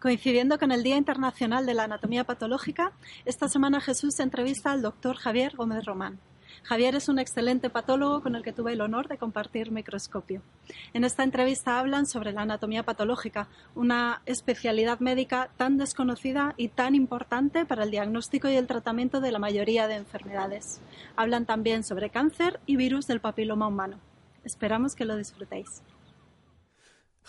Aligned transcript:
Coincidiendo 0.00 0.60
con 0.60 0.70
el 0.70 0.84
Día 0.84 0.96
Internacional 0.96 1.66
de 1.66 1.74
la 1.74 1.82
Anatomía 1.82 2.22
Patológica, 2.22 2.92
esta 3.24 3.48
semana 3.48 3.80
Jesús 3.80 4.20
entrevista 4.20 4.70
al 4.70 4.80
doctor 4.80 5.16
Javier 5.16 5.56
Gómez 5.56 5.84
Román. 5.84 6.20
Javier 6.62 6.94
es 6.94 7.08
un 7.08 7.18
excelente 7.18 7.68
patólogo 7.68 8.22
con 8.22 8.36
el 8.36 8.44
que 8.44 8.52
tuve 8.52 8.74
el 8.74 8.80
honor 8.80 9.08
de 9.08 9.18
compartir 9.18 9.72
microscopio. 9.72 10.40
En 10.94 11.02
esta 11.02 11.24
entrevista 11.24 11.80
hablan 11.80 12.06
sobre 12.06 12.30
la 12.30 12.42
anatomía 12.42 12.84
patológica, 12.84 13.48
una 13.74 14.22
especialidad 14.24 15.00
médica 15.00 15.50
tan 15.56 15.78
desconocida 15.78 16.54
y 16.56 16.68
tan 16.68 16.94
importante 16.94 17.66
para 17.66 17.82
el 17.82 17.90
diagnóstico 17.90 18.48
y 18.48 18.54
el 18.54 18.68
tratamiento 18.68 19.20
de 19.20 19.32
la 19.32 19.40
mayoría 19.40 19.88
de 19.88 19.96
enfermedades. 19.96 20.80
Hablan 21.16 21.44
también 21.44 21.82
sobre 21.82 22.10
cáncer 22.10 22.60
y 22.66 22.76
virus 22.76 23.08
del 23.08 23.20
papiloma 23.20 23.66
humano. 23.66 23.98
Esperamos 24.44 24.94
que 24.94 25.04
lo 25.04 25.16
disfrutéis. 25.16 25.82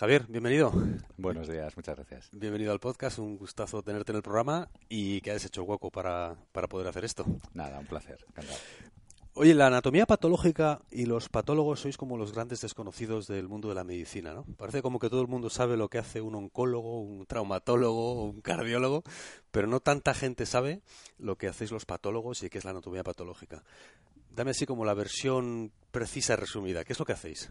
Javier, 0.00 0.24
bienvenido. 0.30 0.72
Buenos 1.18 1.46
días, 1.46 1.76
muchas 1.76 1.94
gracias. 1.94 2.30
Bienvenido 2.32 2.72
al 2.72 2.80
podcast, 2.80 3.18
un 3.18 3.36
gustazo 3.36 3.82
tenerte 3.82 4.12
en 4.12 4.16
el 4.16 4.22
programa 4.22 4.70
y 4.88 5.20
que 5.20 5.30
hayas 5.30 5.44
hecho 5.44 5.62
hueco 5.62 5.90
para, 5.90 6.36
poder 6.70 6.88
hacer 6.88 7.04
esto. 7.04 7.26
Nada, 7.52 7.78
un 7.80 7.84
placer, 7.84 8.16
encantado. 8.26 8.58
Oye, 9.34 9.52
la 9.52 9.66
anatomía 9.66 10.06
patológica 10.06 10.80
y 10.90 11.04
los 11.04 11.28
patólogos 11.28 11.80
sois 11.80 11.98
como 11.98 12.16
los 12.16 12.32
grandes 12.32 12.62
desconocidos 12.62 13.26
del 13.26 13.46
mundo 13.46 13.68
de 13.68 13.74
la 13.74 13.84
medicina, 13.84 14.32
¿no? 14.32 14.46
Parece 14.56 14.80
como 14.80 14.98
que 15.00 15.10
todo 15.10 15.20
el 15.20 15.28
mundo 15.28 15.50
sabe 15.50 15.76
lo 15.76 15.90
que 15.90 15.98
hace 15.98 16.22
un 16.22 16.34
oncólogo, 16.34 17.02
un 17.02 17.26
traumatólogo, 17.26 18.24
un 18.24 18.40
cardiólogo, 18.40 19.02
pero 19.50 19.66
no 19.66 19.80
tanta 19.80 20.14
gente 20.14 20.46
sabe 20.46 20.80
lo 21.18 21.36
que 21.36 21.46
hacéis 21.46 21.72
los 21.72 21.84
patólogos 21.84 22.42
y 22.42 22.48
qué 22.48 22.56
es 22.56 22.64
la 22.64 22.70
anatomía 22.70 23.04
patológica. 23.04 23.64
Dame 24.34 24.52
así 24.52 24.64
como 24.64 24.86
la 24.86 24.94
versión 24.94 25.72
precisa 25.90 26.32
y 26.32 26.36
resumida. 26.36 26.84
¿Qué 26.84 26.94
es 26.94 26.98
lo 26.98 27.04
que 27.04 27.12
hacéis? 27.12 27.50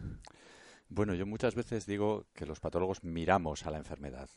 Bueno, 0.90 1.14
yo 1.14 1.24
muchas 1.24 1.54
veces 1.54 1.86
digo 1.86 2.26
que 2.34 2.46
los 2.46 2.58
patólogos 2.58 3.04
miramos 3.04 3.64
a 3.64 3.70
la 3.70 3.78
enfermedad. 3.78 4.28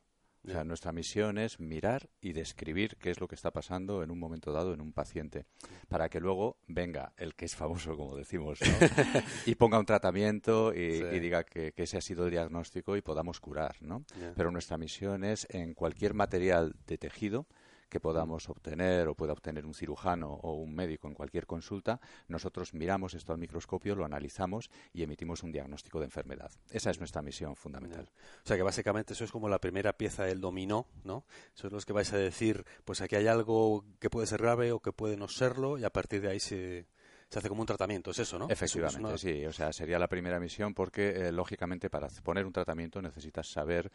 O 0.45 0.51
sea, 0.51 0.63
nuestra 0.65 0.91
misión 0.91 1.37
es 1.37 1.59
mirar 1.59 2.09
y 2.19 2.33
describir 2.33 2.97
qué 2.97 3.11
es 3.11 3.21
lo 3.21 3.29
que 3.29 3.35
está 3.35 3.51
pasando 3.51 4.03
en 4.03 4.11
un 4.11 4.19
momento 4.19 4.51
dado 4.51 4.73
en 4.73 4.81
un 4.81 4.91
paciente, 4.91 5.45
para 5.87 6.09
que 6.09 6.19
luego 6.19 6.57
venga 6.67 7.13
el 7.15 7.33
que 7.33 7.45
es 7.45 7.55
famoso, 7.55 7.95
como 7.95 8.17
decimos, 8.17 8.59
y 9.45 9.55
ponga 9.55 9.79
un 9.79 9.85
tratamiento 9.85 10.73
y, 10.73 11.01
diga 11.19 11.45
que, 11.45 11.73
ese 11.77 11.97
ha 11.97 12.01
sido 12.01 12.25
el 12.25 12.31
diagnóstico 12.31 12.97
y 12.97 13.01
podamos 13.01 13.39
curar, 13.39 13.77
¿no? 13.81 14.03
Pero 14.35 14.51
nuestra 14.51 14.77
misión 14.77 15.23
es 15.23 15.47
en 15.49 15.73
cualquier 15.73 16.13
material 16.13 16.75
de 16.87 16.97
tejido 16.97 17.47
que 17.93 17.99
podamos 17.99 18.49
obtener 18.49 19.07
o 19.07 19.13
pueda 19.13 19.33
obtener 19.33 19.67
un 19.67 19.75
cirujano 19.75 20.33
o 20.41 20.55
un 20.55 20.73
médico 20.73 21.07
en 21.07 21.13
cualquier 21.13 21.45
consulta, 21.45 22.01
nosotros 22.27 22.73
miramos 22.73 23.13
esto 23.13 23.33
al 23.33 23.37
microscopio, 23.37 23.93
lo 23.93 24.03
analizamos 24.03 24.71
y 24.93 25.03
emitimos 25.03 25.43
un 25.43 25.51
diagnóstico 25.51 25.99
de 25.99 26.05
enfermedad. 26.05 26.51
Esa 26.71 26.89
es 26.89 26.97
nuestra 26.97 27.21
misión 27.21 27.55
fundamental. 27.55 28.09
O 28.43 28.47
sea 28.47 28.57
que 28.57 28.63
básicamente 28.63 29.13
eso 29.13 29.23
es 29.23 29.31
como 29.31 29.47
la 29.47 29.59
primera 29.59 29.93
pieza 29.93 30.23
del 30.23 30.41
dominó, 30.41 30.87
¿no? 31.03 31.23
Eso 31.55 31.67
es 31.67 31.73
lo 31.73 31.79
que 31.81 31.93
vais 31.93 32.11
a 32.13 32.17
decir, 32.17 32.65
pues 32.83 32.99
aquí 33.01 33.15
hay 33.15 33.27
algo 33.27 33.85
que 33.99 34.09
puede 34.09 34.25
ser 34.25 34.41
grave 34.41 34.71
o 34.71 34.79
que 34.79 34.91
puede 34.91 35.15
no 35.15 35.27
serlo 35.27 35.77
y 35.77 35.83
a 35.83 35.91
partir 35.91 36.21
de 36.21 36.29
ahí 36.29 36.39
se 36.39 36.87
se 37.33 37.39
hace 37.39 37.49
como 37.49 37.61
un 37.61 37.67
tratamiento, 37.67 38.11
es 38.11 38.19
eso, 38.19 38.37
¿no? 38.37 38.47
Efectivamente, 38.47 39.17
sí. 39.17 39.43
O 39.47 39.51
sea, 39.51 39.73
sería 39.73 39.97
la 39.97 40.07
primera 40.07 40.39
misión 40.39 40.75
porque, 40.75 41.09
eh, 41.09 41.31
lógicamente, 41.31 41.89
para 41.89 42.07
poner 42.21 42.45
un 42.45 42.53
tratamiento 42.53 43.01
necesitas 43.01 43.47
saber 43.47 43.91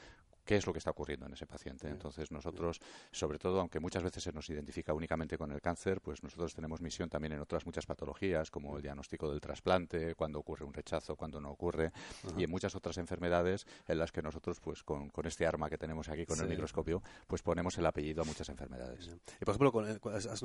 qué 0.48 0.56
es 0.56 0.66
lo 0.66 0.72
que 0.72 0.78
está 0.78 0.92
ocurriendo 0.92 1.26
en 1.26 1.34
ese 1.34 1.44
paciente. 1.44 1.88
Entonces, 1.88 2.30
nosotros, 2.30 2.80
sobre 3.12 3.38
todo, 3.38 3.60
aunque 3.60 3.80
muchas 3.80 4.02
veces 4.02 4.22
se 4.22 4.32
nos 4.32 4.48
identifica 4.48 4.94
únicamente 4.94 5.36
con 5.36 5.52
el 5.52 5.60
cáncer, 5.60 6.00
pues 6.00 6.22
nosotros 6.22 6.54
tenemos 6.54 6.80
misión 6.80 7.10
también 7.10 7.34
en 7.34 7.40
otras 7.40 7.66
muchas 7.66 7.84
patologías, 7.84 8.50
como 8.50 8.78
el 8.78 8.82
diagnóstico 8.82 9.30
del 9.30 9.42
trasplante, 9.42 10.14
cuando 10.14 10.38
ocurre 10.38 10.64
un 10.64 10.72
rechazo, 10.72 11.16
cuando 11.16 11.38
no 11.38 11.50
ocurre, 11.50 11.92
y 12.38 12.44
en 12.44 12.50
muchas 12.50 12.74
otras 12.74 12.96
enfermedades 12.96 13.66
en 13.86 13.98
las 13.98 14.10
que 14.10 14.22
nosotros, 14.22 14.58
pues 14.58 14.82
con, 14.84 15.10
este 15.24 15.46
arma 15.46 15.68
que 15.68 15.76
tenemos 15.76 16.08
aquí, 16.08 16.24
con 16.24 16.40
el 16.40 16.48
microscopio, 16.48 17.02
pues 17.26 17.42
ponemos 17.42 17.76
el 17.76 17.84
apellido 17.84 18.22
a 18.22 18.24
muchas 18.24 18.48
enfermedades. 18.48 19.18
Y, 19.38 19.44
por 19.44 19.54
ejemplo, 19.54 19.70
con 19.70 19.84
has 19.84 20.42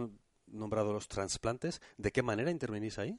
nombrado 0.47 0.93
los 0.93 1.07
trasplantes, 1.07 1.81
¿de 1.97 2.11
qué 2.11 2.21
manera 2.21 2.51
intervenís 2.51 2.99
ahí? 2.99 3.17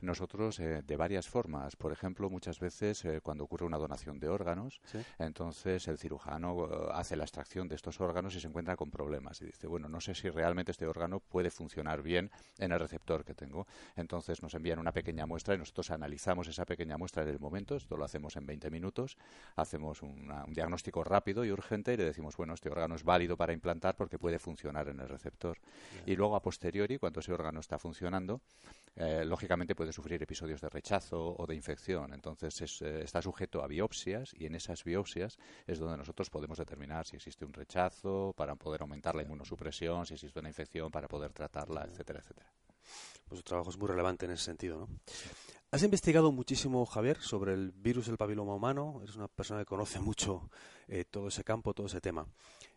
Nosotros 0.00 0.58
eh, 0.60 0.82
de 0.84 0.96
varias 0.96 1.28
formas. 1.28 1.76
Por 1.76 1.92
ejemplo, 1.92 2.30
muchas 2.30 2.60
veces 2.60 3.04
eh, 3.04 3.20
cuando 3.22 3.44
ocurre 3.44 3.66
una 3.66 3.78
donación 3.78 4.18
de 4.20 4.28
órganos, 4.28 4.80
entonces 5.18 5.88
el 5.88 5.98
cirujano 5.98 6.23
eh, 6.26 6.88
hace 6.92 7.16
la 7.16 7.24
extracción 7.24 7.68
de 7.68 7.76
estos 7.76 8.00
órganos 8.00 8.34
y 8.34 8.40
se 8.40 8.48
encuentra 8.48 8.76
con 8.76 8.90
problemas 8.90 9.40
y 9.42 9.46
dice, 9.46 9.66
bueno, 9.66 9.88
no 9.88 10.00
sé 10.00 10.14
si 10.14 10.30
realmente 10.30 10.72
este 10.72 10.86
órgano 10.86 11.20
puede 11.20 11.50
funcionar 11.50 12.02
bien 12.02 12.30
en 12.58 12.72
el 12.72 12.78
receptor 12.78 13.24
que 13.24 13.34
tengo. 13.34 13.66
Entonces 13.96 14.42
nos 14.42 14.54
envían 14.54 14.78
una 14.78 14.92
pequeña 14.92 15.26
muestra 15.26 15.54
y 15.54 15.58
nosotros 15.58 15.90
analizamos 15.90 16.48
esa 16.48 16.64
pequeña 16.64 16.96
muestra 16.96 17.22
en 17.22 17.28
el 17.28 17.38
momento. 17.38 17.76
Esto 17.76 17.96
lo 17.96 18.04
hacemos 18.04 18.36
en 18.36 18.46
20 18.46 18.70
minutos. 18.70 19.16
Hacemos 19.56 20.02
un 20.02 20.32
diagnóstico 20.48 21.04
rápido 21.04 21.44
y 21.44 21.50
urgente 21.50 21.94
y 21.94 21.96
le 21.96 22.04
decimos, 22.04 22.36
bueno, 22.36 22.54
este 22.54 22.70
órgano 22.70 22.94
es 22.94 23.04
válido 23.04 23.36
para 23.36 23.52
implantar 23.52 23.96
porque 23.96 24.18
puede 24.18 24.38
funcionar 24.38 24.88
en 24.88 25.00
el 25.00 25.08
receptor. 25.08 25.58
Y 26.06 26.16
luego 26.16 26.36
a 26.36 26.42
posteriori, 26.42 26.98
cuando 26.98 27.20
ese 27.20 27.32
órgano 27.32 27.60
está 27.60 27.78
funcionando, 27.78 28.40
eh, 28.96 29.24
lógicamente 29.24 29.74
puede 29.74 29.92
sufrir 29.92 30.22
episodios 30.22 30.60
de 30.60 30.68
rechazo 30.68 31.34
o 31.36 31.46
de 31.46 31.54
infección. 31.54 32.12
Entonces 32.14 32.80
eh, 32.82 33.02
está 33.02 33.20
sujeto 33.20 33.62
a 33.62 33.66
biopsias 33.66 34.32
y 34.34 34.46
en 34.46 34.54
esas 34.54 34.84
biopsias 34.84 35.38
es 35.66 35.78
donde 35.78 35.96
nosotros 35.96 36.13
podemos 36.30 36.58
determinar 36.58 37.06
si 37.06 37.16
existe 37.16 37.44
un 37.44 37.52
rechazo 37.52 38.32
para 38.36 38.54
poder 38.56 38.82
aumentar 38.82 39.14
la 39.14 39.22
inmunosupresión, 39.22 40.06
si 40.06 40.14
existe 40.14 40.40
una 40.40 40.48
infección 40.48 40.90
para 40.90 41.08
poder 41.08 41.32
tratarla, 41.32 41.84
etcétera, 41.84 42.20
etcétera. 42.20 42.50
Pues 43.28 43.38
su 43.38 43.42
trabajo 43.42 43.70
es 43.70 43.78
muy 43.78 43.88
relevante 43.88 44.26
en 44.26 44.32
ese 44.32 44.44
sentido, 44.44 44.78
¿no? 44.78 44.88
Has 45.74 45.82
investigado 45.82 46.30
muchísimo, 46.30 46.86
Javier, 46.86 47.20
sobre 47.20 47.52
el 47.52 47.72
virus 47.72 48.06
del 48.06 48.16
papiloma 48.16 48.54
humano. 48.54 49.00
Eres 49.02 49.16
una 49.16 49.26
persona 49.26 49.58
que 49.58 49.66
conoce 49.66 49.98
mucho 49.98 50.48
eh, 50.86 51.04
todo 51.04 51.26
ese 51.26 51.42
campo, 51.42 51.74
todo 51.74 51.88
ese 51.88 52.00
tema. 52.00 52.28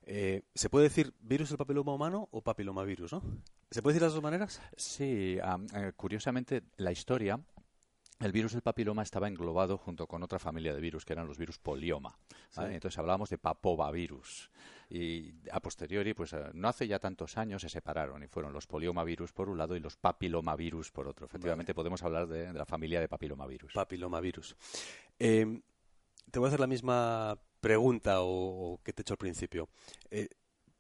Eh, 0.02 0.42
¿Se 0.56 0.68
puede 0.68 0.86
decir 0.86 1.14
virus 1.20 1.50
del 1.50 1.60
papiloma 1.60 1.94
humano 1.94 2.28
o 2.32 2.42
papilomavirus, 2.42 3.14
no? 3.14 3.22
¿Se 3.70 3.84
puede 3.84 3.94
decir 3.94 4.02
de 4.02 4.08
las 4.08 4.14
dos 4.16 4.24
maneras? 4.24 4.62
Sí, 4.76 5.38
eh, 5.38 5.92
curiosamente 5.96 6.64
la 6.78 6.92
historia 6.92 7.40
el 8.20 8.32
virus 8.32 8.54
del 8.54 8.62
papiloma 8.62 9.04
estaba 9.04 9.28
englobado 9.28 9.78
junto 9.78 10.08
con 10.08 10.24
otra 10.24 10.40
familia 10.40 10.74
de 10.74 10.82
virus, 10.82 11.06
que 11.06 11.14
eran 11.14 11.28
los 11.28 11.38
virus 11.38 11.60
polioma. 11.60 12.18
Entonces 12.58 12.98
hablábamos 12.98 13.30
de 13.30 13.38
papovavirus. 13.38 14.50
Y 14.90 15.34
a 15.52 15.60
posteriori, 15.60 16.14
pues 16.14 16.34
eh, 16.34 16.46
no 16.54 16.70
hace 16.70 16.88
ya 16.88 16.98
tantos 16.98 17.38
años 17.38 17.62
se 17.62 17.70
separaron 17.70 18.24
y 18.24 18.28
fueron 18.28 18.54
los 18.54 18.66
poliomavirus 18.68 19.34
por 19.34 19.50
un 19.50 19.58
lado 19.58 19.76
y 19.76 19.80
los 19.82 19.98
papilomavirus 19.98 20.92
por 20.92 21.08
otro. 21.08 21.26
Efectivamente, 21.26 21.74
podemos 21.74 22.02
hablar 22.04 22.28
de, 22.28 22.54
la 22.54 22.66
familia 22.66 23.02
de 23.02 23.10
papilomavirus. 23.10 23.74
Papilomavirus. 23.74 24.56
Eh, 25.20 25.62
te 26.32 26.40
voy 26.40 26.48
a 26.48 26.50
hacer 26.50 26.62
la 26.62 26.68
misma 26.68 27.38
pregunta 27.60 28.22
o, 28.22 28.80
que 28.84 28.94
te 28.94 29.02
he 29.02 29.04
hecho 29.04 29.14
al 29.14 29.18
principio. 29.18 29.70
Eh, 30.10 30.30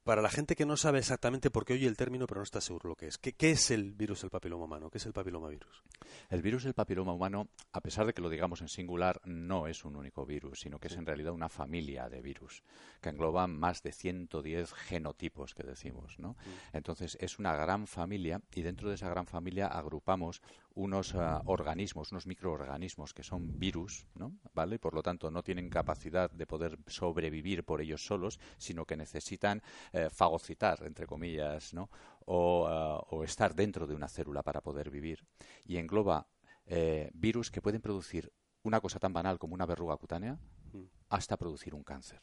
para 0.07 0.21
la 0.21 0.29
gente 0.29 0.55
que 0.55 0.65
no 0.65 0.77
sabe 0.77 0.99
exactamente 0.99 1.51
por 1.51 1.65
qué 1.65 1.73
oye 1.73 1.85
el 1.85 1.97
término, 1.97 2.27
pero 2.27 2.39
no 2.39 2.43
está 2.45 2.61
seguro 2.61 2.87
lo 2.87 2.95
que 2.95 3.07
es. 3.07 3.17
¿Qué, 3.17 3.51
es 3.51 3.71
el 3.71 3.91
virus 3.91 4.21
del 4.21 4.29
papiloma 4.29 4.63
humano? 4.63 4.89
¿Qué 4.89 4.99
es 4.99 5.05
el 5.05 5.11
papilomavirus? 5.11 5.83
El 6.29 6.41
virus 6.41 6.63
del 6.63 6.73
papiloma 6.73 7.11
humano, 7.11 7.49
a 7.73 7.81
pesar 7.81 8.05
de 8.05 8.13
que 8.13 8.21
lo 8.21 8.29
digamos 8.29 8.61
en 8.61 8.69
singular, 8.69 9.19
no 9.25 9.67
es 9.67 9.83
un 9.83 9.97
único 9.97 10.25
virus, 10.25 10.61
sino 10.61 10.79
que 10.79 10.87
es 10.87 10.95
en 10.95 11.05
realidad 11.05 11.33
una 11.33 11.49
familia 11.49 12.07
de 12.07 12.21
virus 12.21 12.63
que 13.01 13.09
engloba 13.09 13.47
más 13.47 13.83
de 13.83 13.91
110 13.91 14.71
genotipos 14.71 15.53
que 15.53 15.63
decimos, 15.63 16.17
¿no? 16.19 16.29
Mm. 16.29 16.77
Entonces 16.77 17.17
es 17.19 17.37
una 17.37 17.53
gran 17.57 17.85
familia 17.85 18.41
y 18.55 18.61
dentro 18.61 18.87
de 18.87 18.95
esa 18.95 19.09
gran 19.09 19.27
familia 19.27 19.67
agrupamos 19.67 20.41
unos 20.77 21.15
ah, 21.15 21.41
organismos, 21.45 22.11
unos 22.11 22.27
microorganismos 22.27 23.13
que 23.13 23.23
son 23.23 23.57
virus, 23.57 24.05
¿no? 24.15 24.37
¿Vale? 24.53 24.77
Por 24.77 24.93
lo 24.93 25.01
tanto, 25.01 25.31
no 25.31 25.41
tienen 25.41 25.69
capacidad 25.69 26.29
de 26.29 26.45
poder 26.45 26.77
sobrevivir 26.85 27.63
por 27.63 27.81
ellos 27.81 28.05
solos, 28.05 28.39
sino 28.57 28.85
que 28.85 28.95
necesitan 28.95 29.63
eh, 29.91 30.09
fagocitar, 30.11 30.83
entre 30.83 31.07
comillas, 31.07 31.73
¿no? 31.73 31.89
Ah, 32.27 33.01
o, 33.07 33.23
estar 33.23 33.55
dentro 33.55 33.87
de 33.87 33.95
una 33.95 34.07
célula 34.07 34.43
para 34.43 34.61
poder 34.61 34.91
vivir. 34.91 35.25
Y 35.65 35.77
engloba 35.77 36.27
eh, 36.65 37.09
virus 37.13 37.49
que 37.49 37.61
pueden 37.61 37.81
producir 37.81 38.31
una 38.61 38.79
cosa 38.79 38.99
tan 38.99 39.13
banal 39.13 39.39
como 39.39 39.55
una 39.55 39.65
verruga 39.65 39.97
cutánea 39.97 40.37
mm. 40.73 40.83
hasta 41.09 41.37
producir 41.37 41.73
un 41.73 41.83
cáncer. 41.83 42.21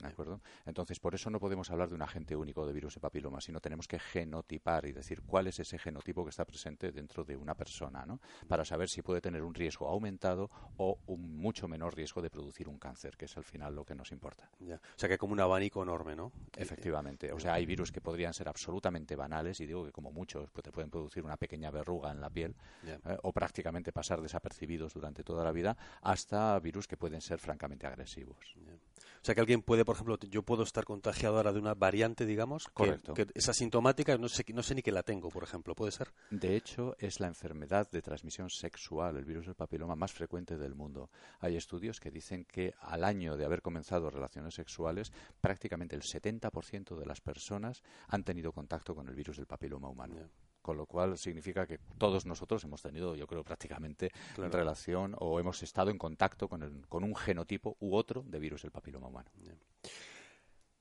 ¿De 0.00 0.08
acuerdo? 0.08 0.40
Entonces, 0.66 0.98
por 0.98 1.14
eso 1.14 1.30
no 1.30 1.38
podemos 1.38 1.70
hablar 1.70 1.88
de 1.88 1.94
un 1.94 2.02
agente 2.02 2.34
único 2.36 2.66
de 2.66 2.72
virus 2.72 2.94
de 2.94 3.00
papiloma, 3.00 3.40
sino 3.40 3.60
tenemos 3.60 3.86
que 3.86 3.98
genotipar 3.98 4.86
y 4.86 4.92
decir 4.92 5.22
cuál 5.22 5.46
es 5.46 5.58
ese 5.60 5.78
genotipo 5.78 6.24
que 6.24 6.30
está 6.30 6.44
presente 6.44 6.92
dentro 6.92 7.24
de 7.24 7.36
una 7.36 7.54
persona, 7.54 8.04
¿no? 8.06 8.20
Para 8.48 8.64
saber 8.64 8.88
si 8.88 9.02
puede 9.02 9.20
tener 9.20 9.42
un 9.42 9.54
riesgo 9.54 9.88
aumentado 9.88 10.50
o 10.76 10.98
un 11.06 11.36
mucho 11.36 11.68
menor 11.68 11.94
riesgo 11.94 12.22
de 12.22 12.30
producir 12.30 12.68
un 12.68 12.78
cáncer, 12.78 13.16
que 13.16 13.26
es 13.26 13.36
al 13.36 13.44
final 13.44 13.74
lo 13.74 13.84
que 13.84 13.94
nos 13.94 14.12
importa. 14.12 14.50
O 14.60 14.98
sea, 14.98 15.08
que 15.08 15.18
como 15.18 15.32
un 15.32 15.40
abanico 15.40 15.82
enorme, 15.82 16.16
¿no? 16.16 16.32
Efectivamente. 16.56 17.32
O 17.32 17.38
sea, 17.38 17.54
hay 17.54 17.66
virus 17.66 17.92
que 17.92 18.00
podrían 18.00 18.32
ser 18.32 18.48
absolutamente 18.48 19.16
banales 19.16 19.60
y 19.60 19.66
digo 19.66 19.84
que 19.84 19.92
como 19.92 20.12
muchos 20.12 20.50
pues, 20.50 20.64
te 20.64 20.72
pueden 20.72 20.90
producir 20.90 21.24
una 21.24 21.36
pequeña 21.36 21.70
verruga 21.70 22.10
en 22.10 22.20
la 22.20 22.30
piel 22.30 22.54
¿eh? 22.84 22.98
o 23.22 23.32
prácticamente 23.32 23.92
pasar 23.92 24.20
desapercibidos 24.20 24.94
durante 24.94 25.24
toda 25.24 25.44
la 25.44 25.52
vida, 25.52 25.76
hasta 26.02 26.58
virus 26.60 26.86
que 26.86 26.96
pueden 26.96 27.20
ser 27.20 27.38
francamente 27.38 27.86
agresivos. 27.86 28.56
O 28.56 29.24
sea, 29.24 29.34
que 29.34 29.40
alguien 29.40 29.62
puede 29.62 29.84
por 29.90 29.96
ejemplo, 29.96 30.18
yo 30.30 30.44
puedo 30.44 30.62
estar 30.62 30.84
contagiado 30.84 31.36
ahora 31.36 31.52
de 31.52 31.58
una 31.58 31.74
variante, 31.74 32.24
digamos, 32.24 32.68
Correcto. 32.68 33.12
Que, 33.12 33.26
es 33.34 33.48
asintomática, 33.48 34.16
no 34.18 34.28
sé, 34.28 34.44
no 34.54 34.62
sé 34.62 34.76
ni 34.76 34.82
que 34.82 34.92
la 34.92 35.02
tengo, 35.02 35.30
por 35.30 35.42
ejemplo, 35.42 35.74
¿puede 35.74 35.90
ser? 35.90 36.12
De 36.30 36.54
hecho, 36.54 36.94
es 37.00 37.18
la 37.18 37.26
enfermedad 37.26 37.90
de 37.90 38.00
transmisión 38.00 38.50
sexual, 38.50 39.16
el 39.16 39.24
virus 39.24 39.46
del 39.46 39.56
papiloma, 39.56 39.96
más 39.96 40.12
frecuente 40.12 40.56
del 40.56 40.76
mundo. 40.76 41.10
Hay 41.40 41.56
estudios 41.56 41.98
que 41.98 42.12
dicen 42.12 42.44
que 42.44 42.72
al 42.78 43.02
año 43.02 43.36
de 43.36 43.44
haber 43.44 43.62
comenzado 43.62 44.10
relaciones 44.10 44.54
sexuales, 44.54 45.10
prácticamente 45.40 45.96
el 45.96 46.02
70% 46.02 46.96
de 46.96 47.06
las 47.06 47.20
personas 47.20 47.82
han 48.06 48.22
tenido 48.22 48.52
contacto 48.52 48.94
con 48.94 49.08
el 49.08 49.16
virus 49.16 49.38
del 49.38 49.46
papiloma 49.46 49.88
humano. 49.88 50.14
Con 50.62 50.76
lo 50.76 50.86
cual 50.86 51.16
significa 51.16 51.66
que 51.66 51.78
todos 51.98 52.26
nosotros 52.26 52.62
hemos 52.64 52.82
tenido, 52.82 53.16
yo 53.16 53.26
creo, 53.26 53.42
prácticamente 53.42 54.10
relación 54.36 55.16
o 55.18 55.40
hemos 55.40 55.62
estado 55.62 55.90
en 55.90 55.98
contacto 55.98 56.48
con, 56.48 56.84
con, 56.88 57.02
un 57.02 57.16
genotipo 57.16 57.76
u 57.80 57.94
otro 57.94 58.22
de 58.26 58.38
virus 58.38 58.62
del 58.62 58.70
papiloma 58.70 59.08
humano. 59.08 59.30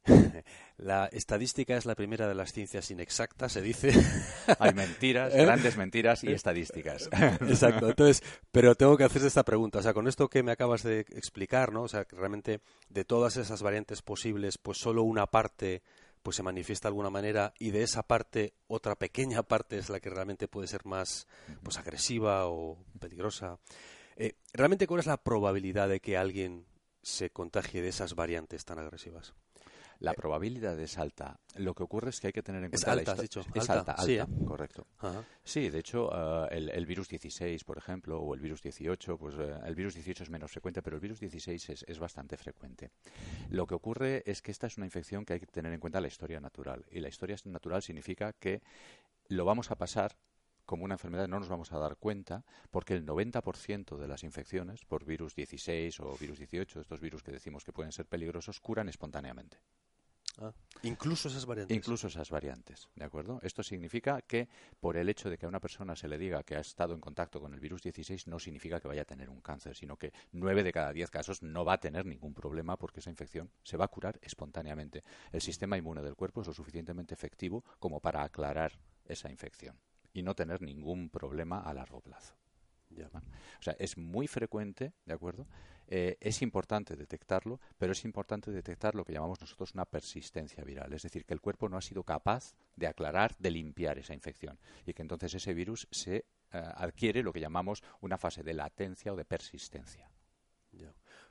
La 0.77 1.07
estadística 1.07 1.75
es 1.75 1.85
la 1.85 1.95
primera 1.95 2.27
de 2.27 2.35
las 2.35 2.53
ciencias 2.53 2.89
inexactas, 2.91 3.51
se 3.51 3.61
dice. 3.61 3.91
Hay 4.59 4.73
mentiras, 4.73 5.33
¿Eh? 5.35 5.43
grandes 5.43 5.77
mentiras 5.77 6.23
y 6.23 6.31
estadísticas. 6.31 7.09
Exacto. 7.41 7.89
Entonces, 7.89 8.23
pero 8.51 8.75
tengo 8.75 8.97
que 8.97 9.03
hacer 9.03 9.23
esta 9.25 9.43
pregunta. 9.43 9.79
O 9.79 9.81
sea, 9.81 9.93
con 9.93 10.07
esto 10.07 10.29
que 10.29 10.43
me 10.43 10.51
acabas 10.51 10.83
de 10.83 11.01
explicar, 11.01 11.73
¿no? 11.73 11.83
O 11.83 11.87
sea, 11.87 12.05
que 12.05 12.15
realmente 12.15 12.61
de 12.89 13.05
todas 13.05 13.37
esas 13.37 13.61
variantes 13.61 14.01
posibles, 14.01 14.57
pues 14.57 14.77
solo 14.77 15.03
una 15.03 15.27
parte 15.27 15.81
pues 16.21 16.35
se 16.35 16.43
manifiesta 16.43 16.87
de 16.87 16.91
alguna 16.91 17.09
manera 17.09 17.53
y 17.59 17.71
de 17.71 17.83
esa 17.83 18.03
parte 18.03 18.53
otra 18.67 18.95
pequeña 18.95 19.43
parte 19.43 19.77
es 19.77 19.89
la 19.89 19.99
que 19.99 20.09
realmente 20.09 20.47
puede 20.47 20.67
ser 20.67 20.85
más 20.85 21.27
pues 21.63 21.77
agresiva 21.77 22.47
o 22.47 22.77
peligrosa. 22.99 23.59
Eh, 24.15 24.35
¿Realmente 24.53 24.87
cuál 24.87 24.99
es 24.99 25.05
la 25.05 25.23
probabilidad 25.23 25.87
de 25.87 26.01
que 26.01 26.17
alguien 26.17 26.65
se 27.01 27.29
contagie 27.29 27.81
de 27.81 27.89
esas 27.89 28.15
variantes 28.15 28.65
tan 28.65 28.79
agresivas? 28.79 29.33
La 29.99 30.13
probabilidad 30.13 30.79
es 30.79 30.97
alta. 30.97 31.39
Lo 31.55 31.73
que 31.73 31.83
ocurre 31.83 32.09
es 32.09 32.19
que 32.19 32.27
hay 32.27 32.33
que 32.33 32.41
tener 32.41 32.63
en 32.63 32.69
cuenta... 32.69 32.93
Es 32.93 32.97
alta, 32.99 33.11
has 33.11 33.21
dicho. 33.21 33.41
Es 33.53 33.69
alta, 33.69 33.91
alta, 33.91 34.03
sí, 34.03 34.17
¿eh? 34.17 34.25
correcto. 34.45 34.87
Sí, 35.43 35.69
de 35.69 35.79
hecho, 35.79 36.07
uh, 36.07 36.47
el, 36.49 36.85
virus 36.85 37.09
16, 37.09 37.63
por 37.65 37.77
ejemplo, 37.77 38.19
o 38.19 38.33
el 38.33 38.39
virus 38.39 38.61
18, 38.61 39.17
pues 39.17 39.35
uh, 39.35 39.65
el 39.65 39.75
virus 39.75 39.95
18 39.95 40.23
es 40.23 40.29
menos 40.29 40.51
frecuente, 40.51 40.81
pero 40.81 40.95
el 40.95 41.01
virus 41.01 41.19
16 41.19 41.69
es, 41.69 41.85
es, 41.85 41.99
bastante 41.99 42.37
frecuente. 42.37 42.91
Lo 43.49 43.67
que 43.67 43.75
ocurre 43.75 44.23
es 44.25 44.41
que 44.41 44.51
esta 44.51 44.67
es 44.67 44.77
una 44.77 44.85
infección 44.85 45.25
que 45.25 45.33
hay 45.33 45.39
que 45.41 45.47
tener 45.47 45.73
en 45.73 45.81
cuenta 45.81 45.99
la 45.99 46.07
historia 46.07 46.39
natural. 46.39 46.85
Y 46.91 47.01
la 47.01 47.09
historia 47.09 47.35
natural 47.45 47.81
significa 47.81 48.31
que 48.31 48.61
lo 49.27 49.43
vamos 49.43 49.69
a 49.69 49.75
pasar 49.75 50.15
como 50.69 50.85
una 50.85 50.93
enfermedad 50.93 51.27
no 51.27 51.39
nos 51.39 51.49
vamos 51.49 51.71
a 51.71 51.79
dar 51.79 51.97
cuenta 51.97 52.45
porque 52.69 52.93
el 52.93 53.03
90% 53.03 53.97
de 53.97 54.07
las 54.07 54.23
infecciones 54.23 54.85
por 54.85 55.03
virus 55.03 55.33
16 55.33 55.99
o 56.01 56.15
virus 56.15 56.37
18, 56.37 56.81
estos 56.81 56.99
virus 57.01 57.23
que 57.23 57.31
decimos 57.31 57.63
que 57.63 57.73
pueden 57.73 57.91
ser 57.91 58.05
peligrosos, 58.05 58.59
curan 58.59 58.87
espontáneamente. 58.87 59.57
Ah, 60.37 60.53
incluso 60.83 61.27
esas 61.27 61.45
variantes. 61.45 61.75
Incluso 61.75 62.07
esas 62.07 62.29
variantes, 62.29 62.87
¿de 62.95 63.03
acuerdo? 63.03 63.39
Esto 63.41 63.63
significa 63.63 64.21
que 64.21 64.47
por 64.79 64.95
el 64.95 65.09
hecho 65.09 65.29
de 65.29 65.37
que 65.37 65.45
a 65.45 65.49
una 65.49 65.59
persona 65.59 65.95
se 65.95 66.07
le 66.07 66.17
diga 66.17 66.43
que 66.43 66.55
ha 66.55 66.59
estado 66.59 66.93
en 66.93 67.01
contacto 67.01 67.41
con 67.41 67.53
el 67.53 67.59
virus 67.59 67.81
16 67.81 68.27
no 68.27 68.39
significa 68.39 68.79
que 68.79 68.87
vaya 68.87 69.01
a 69.01 69.05
tener 69.05 69.29
un 69.29 69.41
cáncer, 69.41 69.75
sino 69.75 69.97
que 69.97 70.13
9 70.31 70.63
de 70.63 70.71
cada 70.71 70.93
10 70.93 71.09
casos 71.09 71.43
no 71.43 71.65
va 71.65 71.73
a 71.73 71.79
tener 71.79 72.05
ningún 72.05 72.33
problema 72.33 72.77
porque 72.77 72.99
esa 72.99 73.09
infección 73.09 73.51
se 73.63 73.77
va 73.77 73.85
a 73.85 73.89
curar 73.89 74.19
espontáneamente. 74.21 75.03
El 75.31 75.41
sistema 75.41 75.77
inmune 75.77 76.01
del 76.01 76.15
cuerpo 76.15 76.41
es 76.41 76.47
lo 76.47 76.53
suficientemente 76.53 77.13
efectivo 77.13 77.63
como 77.79 77.99
para 77.99 78.23
aclarar 78.23 78.79
esa 79.05 79.29
infección 79.29 79.77
y 80.13 80.21
no 80.21 80.35
tener 80.35 80.61
ningún 80.61 81.09
problema 81.09 81.59
a 81.59 81.73
largo 81.73 82.01
plazo. 82.01 82.35
O 83.59 83.63
sea, 83.63 83.75
es 83.79 83.97
muy 83.97 84.27
frecuente, 84.27 84.93
¿de 85.05 85.13
acuerdo? 85.13 85.47
Eh, 85.91 86.17
es 86.21 86.43
importante 86.43 86.95
detectarlo, 86.95 87.59
pero 87.79 87.93
es 87.93 88.05
importante 88.05 88.51
detectar 88.51 88.93
lo 88.93 89.03
que 89.03 89.13
llamamos 89.13 89.41
nosotros 89.41 89.73
una 89.73 89.85
persistencia 89.85 90.63
viral, 90.63 90.93
es 90.93 91.01
decir, 91.01 91.25
que 91.25 91.33
el 91.33 91.41
cuerpo 91.41 91.67
no 91.67 91.77
ha 91.77 91.81
sido 91.81 92.03
capaz 92.03 92.53
de 92.75 92.85
aclarar, 92.85 93.35
de 93.39 93.49
limpiar 93.49 93.97
esa 93.97 94.13
infección 94.13 94.59
y 94.85 94.93
que 94.93 95.01
entonces 95.01 95.33
ese 95.33 95.51
virus 95.55 95.87
se 95.89 96.17
eh, 96.17 96.23
adquiere 96.51 97.23
lo 97.23 97.33
que 97.33 97.39
llamamos 97.39 97.81
una 98.01 98.19
fase 98.19 98.43
de 98.43 98.53
latencia 98.53 99.11
o 99.11 99.15
de 99.15 99.25
persistencia. 99.25 100.11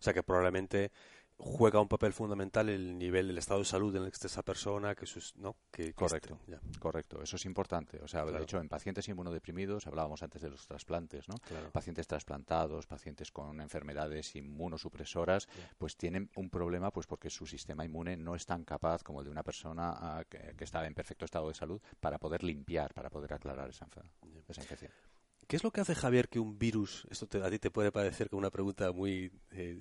O 0.00 0.02
sea 0.02 0.12
que 0.12 0.22
probablemente 0.22 0.92
juega 1.38 1.80
un 1.80 1.88
papel 1.88 2.12
fundamental 2.12 2.68
el 2.68 2.98
nivel 2.98 3.28
del 3.28 3.38
estado 3.38 3.60
de 3.60 3.66
salud 3.66 3.94
en 3.94 4.02
el 4.02 4.10
que 4.10 4.16
esté 4.16 4.26
esa 4.26 4.42
persona, 4.42 4.94
que 4.94 5.06
sus, 5.06 5.36
¿no? 5.36 5.56
Que, 5.70 5.94
correcto, 5.94 6.38
correcto, 6.80 7.22
eso 7.22 7.36
es 7.36 7.44
importante. 7.46 8.00
O 8.02 8.08
sea, 8.08 8.24
de 8.24 8.42
hecho, 8.42 8.58
en 8.58 8.68
pacientes 8.68 9.08
inmunodeprimidos, 9.08 9.86
hablábamos 9.86 10.22
antes 10.22 10.42
de 10.42 10.50
los 10.50 10.66
trasplantes, 10.66 11.28
¿no? 11.28 11.36
Pacientes 11.72 12.06
trasplantados, 12.06 12.86
pacientes 12.86 13.30
con 13.30 13.60
enfermedades 13.60 14.34
inmunosupresoras, 14.34 15.48
pues 15.78 15.96
tienen 15.96 16.28
un 16.36 16.50
problema 16.50 16.90
pues 16.90 17.06
porque 17.06 17.30
su 17.30 17.46
sistema 17.46 17.84
inmune 17.84 18.16
no 18.16 18.34
es 18.34 18.44
tan 18.44 18.64
capaz 18.64 19.02
como 19.02 19.20
el 19.20 19.26
de 19.26 19.30
una 19.30 19.42
persona 19.42 19.92
ah, 19.96 20.24
que, 20.28 20.54
que, 20.56 20.64
está 20.64 20.84
en 20.86 20.94
perfecto 20.94 21.24
estado 21.24 21.48
de 21.48 21.54
salud 21.54 21.80
para 22.00 22.18
poder 22.18 22.42
limpiar, 22.42 22.92
para 22.92 23.10
poder 23.10 23.32
aclarar 23.32 23.70
esa, 23.70 23.86
esa 24.48 24.60
infección. 24.60 24.90
¿Qué 25.46 25.56
es 25.56 25.64
lo 25.64 25.70
que 25.70 25.80
hace, 25.80 25.94
Javier, 25.94 26.28
que 26.28 26.38
un 26.38 26.58
virus, 26.58 27.06
esto 27.10 27.26
a 27.42 27.50
ti 27.50 27.58
te 27.58 27.70
puede 27.70 27.90
parecer 27.90 28.28
como 28.28 28.40
una 28.40 28.50
pregunta 28.50 28.92
muy 28.92 29.32
eh, 29.50 29.80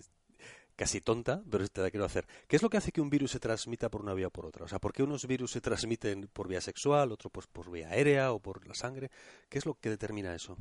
casi 0.77 1.01
tonta, 1.01 1.41
pero 1.49 1.67
te 1.67 1.81
la 1.81 1.91
quiero 1.91 2.05
hacer. 2.05 2.25
¿Qué 2.47 2.55
es 2.55 2.61
lo 2.61 2.69
que 2.69 2.77
hace 2.77 2.91
que 2.93 3.01
un 3.01 3.09
virus 3.09 3.31
se 3.31 3.39
transmita 3.39 3.89
por 3.89 4.01
una 4.01 4.13
vía 4.13 4.27
o 4.27 4.29
por 4.31 4.45
otra? 4.45 4.63
O 4.63 4.67
sea, 4.67 4.79
¿por 4.79 4.93
qué 4.93 5.03
unos 5.03 5.25
virus 5.27 5.51
se 5.51 5.59
transmiten 5.59 6.29
por 6.31 6.47
vía 6.47 6.61
sexual, 6.61 7.11
otros 7.11 7.31
pues, 7.33 7.47
por 7.47 7.69
vía 7.69 7.89
aérea 7.89 8.31
o 8.31 8.39
por 8.39 8.65
la 8.65 8.75
sangre? 8.75 9.11
¿Qué 9.49 9.57
es 9.57 9.65
lo 9.65 9.73
que 9.73 9.89
determina 9.89 10.33
eso? 10.33 10.55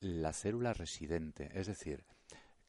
La 0.00 0.32
célula 0.32 0.72
residente, 0.72 1.50
es 1.54 1.66
decir, 1.66 2.02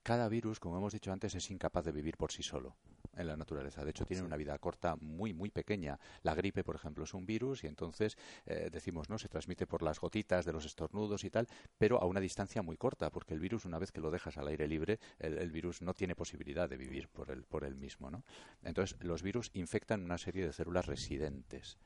cada 0.03 0.27
virus, 0.27 0.59
como 0.59 0.77
hemos 0.77 0.93
dicho 0.93 1.11
antes, 1.11 1.33
es 1.33 1.49
incapaz 1.49 1.85
de 1.85 1.91
vivir 1.91 2.17
por 2.17 2.31
sí 2.31 2.43
solo 2.43 2.75
en 3.15 3.27
la 3.27 3.37
naturaleza. 3.37 3.83
De 3.83 3.91
hecho, 3.91 4.05
tiene 4.05 4.23
una 4.23 4.37
vida 4.37 4.57
corta 4.59 4.95
muy, 4.97 5.33
muy 5.33 5.49
pequeña. 5.49 5.99
La 6.23 6.35
gripe, 6.35 6.63
por 6.63 6.75
ejemplo, 6.75 7.03
es 7.03 7.13
un 7.13 7.25
virus 7.25 7.63
y 7.63 7.67
entonces 7.67 8.17
eh, 8.45 8.69
decimos, 8.71 9.09
¿no? 9.09 9.17
Se 9.17 9.29
transmite 9.29 9.65
por 9.65 9.81
las 9.81 9.99
gotitas 9.99 10.45
de 10.45 10.53
los 10.53 10.65
estornudos 10.65 11.23
y 11.23 11.29
tal, 11.29 11.47
pero 11.77 12.01
a 12.01 12.05
una 12.05 12.19
distancia 12.19 12.61
muy 12.61 12.77
corta, 12.77 13.09
porque 13.11 13.33
el 13.33 13.39
virus, 13.39 13.65
una 13.65 13.79
vez 13.79 13.91
que 13.91 14.01
lo 14.01 14.11
dejas 14.11 14.37
al 14.37 14.47
aire 14.47 14.67
libre, 14.67 14.99
el, 15.19 15.51
virus 15.51 15.81
no 15.81 15.93
tiene 15.93 16.15
posibilidad 16.15 16.69
de 16.69 16.77
vivir 16.77 17.07
por 17.07 17.31
él, 17.31 17.43
por 17.43 17.63
él 17.63 17.75
mismo, 17.75 18.09
¿no? 18.09 18.23
Entonces, 18.63 18.97
los 19.01 19.21
virus 19.21 19.51
infectan 19.53 20.03
una 20.03 20.17
serie 20.17 20.45
de 20.45 20.53
células 20.53 20.87
residentes, 20.87 21.77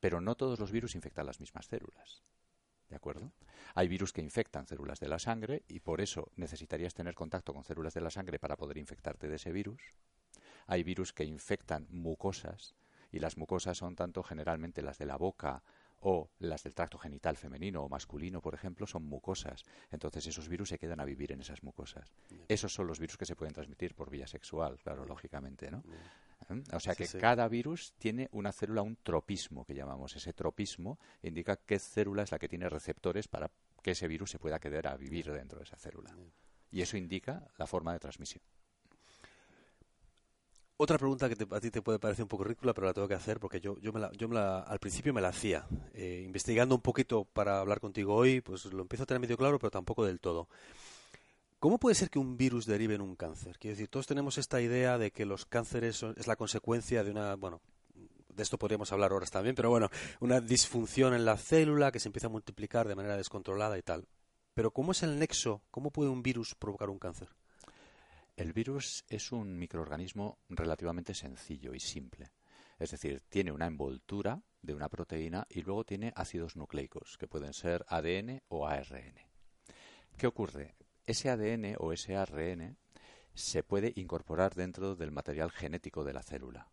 pero 0.00 0.20
no 0.20 0.36
todos 0.36 0.58
los 0.58 0.72
virus 0.72 0.94
infectan 0.94 1.26
las 1.26 1.40
mismas 1.40 1.66
células. 1.66 2.22
¿De 2.92 2.96
acuerdo? 2.96 3.32
Hay 3.74 3.88
virus 3.88 4.12
que 4.12 4.20
infectan 4.20 4.66
células 4.66 5.00
de 5.00 5.08
la 5.08 5.18
sangre 5.18 5.62
y 5.66 5.80
por 5.80 6.02
eso 6.02 6.30
necesitarías 6.36 6.92
tener 6.92 7.14
contacto 7.14 7.54
con 7.54 7.64
células 7.64 7.94
de 7.94 8.02
la 8.02 8.10
sangre 8.10 8.38
para 8.38 8.58
poder 8.58 8.76
infectarte 8.76 9.28
de 9.28 9.36
ese 9.36 9.50
virus. 9.50 9.80
Hay 10.66 10.82
virus 10.82 11.14
que 11.14 11.24
infectan 11.24 11.86
mucosas 11.88 12.74
y 13.10 13.18
las 13.18 13.38
mucosas 13.38 13.78
son 13.78 13.96
tanto 13.96 14.22
generalmente 14.22 14.82
las 14.82 14.98
de 14.98 15.06
la 15.06 15.16
boca 15.16 15.62
o 16.00 16.28
las 16.38 16.64
del 16.64 16.74
tracto 16.74 16.98
genital 16.98 17.38
femenino 17.38 17.82
o 17.82 17.88
masculino, 17.88 18.42
por 18.42 18.52
ejemplo, 18.52 18.86
son 18.86 19.04
mucosas. 19.04 19.64
Entonces 19.90 20.26
esos 20.26 20.50
virus 20.50 20.68
se 20.68 20.78
quedan 20.78 21.00
a 21.00 21.06
vivir 21.06 21.32
en 21.32 21.40
esas 21.40 21.62
mucosas. 21.62 22.12
Esos 22.48 22.74
son 22.74 22.86
los 22.86 23.00
virus 23.00 23.16
que 23.16 23.24
se 23.24 23.36
pueden 23.36 23.54
transmitir 23.54 23.94
por 23.94 24.10
vía 24.10 24.26
sexual, 24.26 24.78
claro, 24.82 25.06
lógicamente, 25.06 25.70
¿no? 25.70 25.82
¿Eh? 26.50 26.62
O 26.72 26.80
sea 26.80 26.94
que 26.94 27.06
cada 27.06 27.48
virus 27.48 27.92
tiene 27.98 28.28
una 28.32 28.52
célula, 28.52 28.82
un 28.82 28.96
tropismo 28.96 29.64
que 29.64 29.74
llamamos. 29.74 30.16
Ese 30.16 30.32
tropismo 30.32 30.98
indica 31.22 31.56
qué 31.56 31.78
célula 31.78 32.22
es 32.22 32.32
la 32.32 32.38
que 32.38 32.48
tiene 32.48 32.68
receptores 32.68 33.28
para 33.28 33.50
que 33.82 33.92
ese 33.92 34.08
virus 34.08 34.30
se 34.30 34.38
pueda 34.38 34.58
quedar 34.58 34.86
a 34.86 34.96
vivir 34.96 35.30
dentro 35.32 35.58
de 35.58 35.64
esa 35.64 35.76
célula. 35.76 36.16
Y 36.70 36.80
eso 36.80 36.96
indica 36.96 37.46
la 37.58 37.66
forma 37.66 37.92
de 37.92 37.98
transmisión. 37.98 38.42
Otra 40.78 40.98
pregunta 40.98 41.28
que 41.28 41.46
a 41.48 41.60
ti 41.60 41.70
te 41.70 41.80
puede 41.80 42.00
parecer 42.00 42.24
un 42.24 42.28
poco 42.28 42.42
ridícula, 42.42 42.74
pero 42.74 42.88
la 42.88 42.92
tengo 42.92 43.06
que 43.06 43.14
hacer 43.14 43.38
porque 43.38 43.60
yo, 43.60 43.78
yo, 43.78 43.92
me 43.92 44.00
la, 44.00 44.10
yo 44.12 44.28
me 44.28 44.34
la, 44.34 44.60
al 44.60 44.80
principio 44.80 45.14
me 45.14 45.20
la 45.20 45.28
hacía. 45.28 45.64
Eh, 45.94 46.22
investigando 46.24 46.74
un 46.74 46.80
poquito 46.80 47.24
para 47.24 47.60
hablar 47.60 47.78
contigo 47.78 48.16
hoy, 48.16 48.40
pues 48.40 48.64
lo 48.64 48.82
empiezo 48.82 49.04
a 49.04 49.06
tener 49.06 49.20
medio 49.20 49.36
claro, 49.36 49.60
pero 49.60 49.70
tampoco 49.70 50.04
del 50.04 50.18
todo. 50.18 50.48
¿Cómo 51.62 51.78
puede 51.78 51.94
ser 51.94 52.10
que 52.10 52.18
un 52.18 52.36
virus 52.36 52.66
derive 52.66 52.96
en 52.96 53.00
un 53.00 53.14
cáncer? 53.14 53.56
Quiero 53.56 53.76
decir, 53.76 53.86
todos 53.86 54.08
tenemos 54.08 54.36
esta 54.36 54.60
idea 54.60 54.98
de 54.98 55.12
que 55.12 55.24
los 55.24 55.46
cánceres 55.46 55.94
son, 55.94 56.12
es 56.18 56.26
la 56.26 56.34
consecuencia 56.34 57.04
de 57.04 57.12
una, 57.12 57.36
bueno, 57.36 57.60
de 57.94 58.42
esto 58.42 58.58
podríamos 58.58 58.90
hablar 58.90 59.12
horas 59.12 59.30
también, 59.30 59.54
pero 59.54 59.70
bueno, 59.70 59.88
una 60.18 60.40
disfunción 60.40 61.14
en 61.14 61.24
la 61.24 61.36
célula 61.36 61.92
que 61.92 62.00
se 62.00 62.08
empieza 62.08 62.26
a 62.26 62.30
multiplicar 62.30 62.88
de 62.88 62.96
manera 62.96 63.16
descontrolada 63.16 63.78
y 63.78 63.82
tal. 63.82 64.08
Pero 64.54 64.72
¿cómo 64.72 64.90
es 64.90 65.04
el 65.04 65.20
nexo? 65.20 65.62
¿Cómo 65.70 65.92
puede 65.92 66.10
un 66.10 66.24
virus 66.24 66.56
provocar 66.56 66.90
un 66.90 66.98
cáncer? 66.98 67.28
El 68.34 68.52
virus 68.52 69.04
es 69.08 69.30
un 69.30 69.56
microorganismo 69.56 70.40
relativamente 70.48 71.14
sencillo 71.14 71.74
y 71.74 71.78
simple. 71.78 72.32
Es 72.80 72.90
decir, 72.90 73.20
tiene 73.28 73.52
una 73.52 73.68
envoltura 73.68 74.42
de 74.62 74.74
una 74.74 74.88
proteína 74.88 75.46
y 75.48 75.62
luego 75.62 75.84
tiene 75.84 76.12
ácidos 76.16 76.56
nucleicos, 76.56 77.16
que 77.18 77.28
pueden 77.28 77.52
ser 77.52 77.84
ADN 77.86 78.42
o 78.48 78.66
ARN. 78.66 79.14
¿Qué 80.16 80.26
ocurre? 80.26 80.74
Ese 81.04 81.30
ADN 81.30 81.74
o 81.78 81.92
ese 81.92 82.16
ARN 82.16 82.76
se 83.34 83.64
puede 83.64 83.92
incorporar 83.96 84.54
dentro 84.54 84.94
del 84.94 85.10
material 85.10 85.50
genético 85.50 86.04
de 86.04 86.12
la 86.12 86.22
célula. 86.22 86.68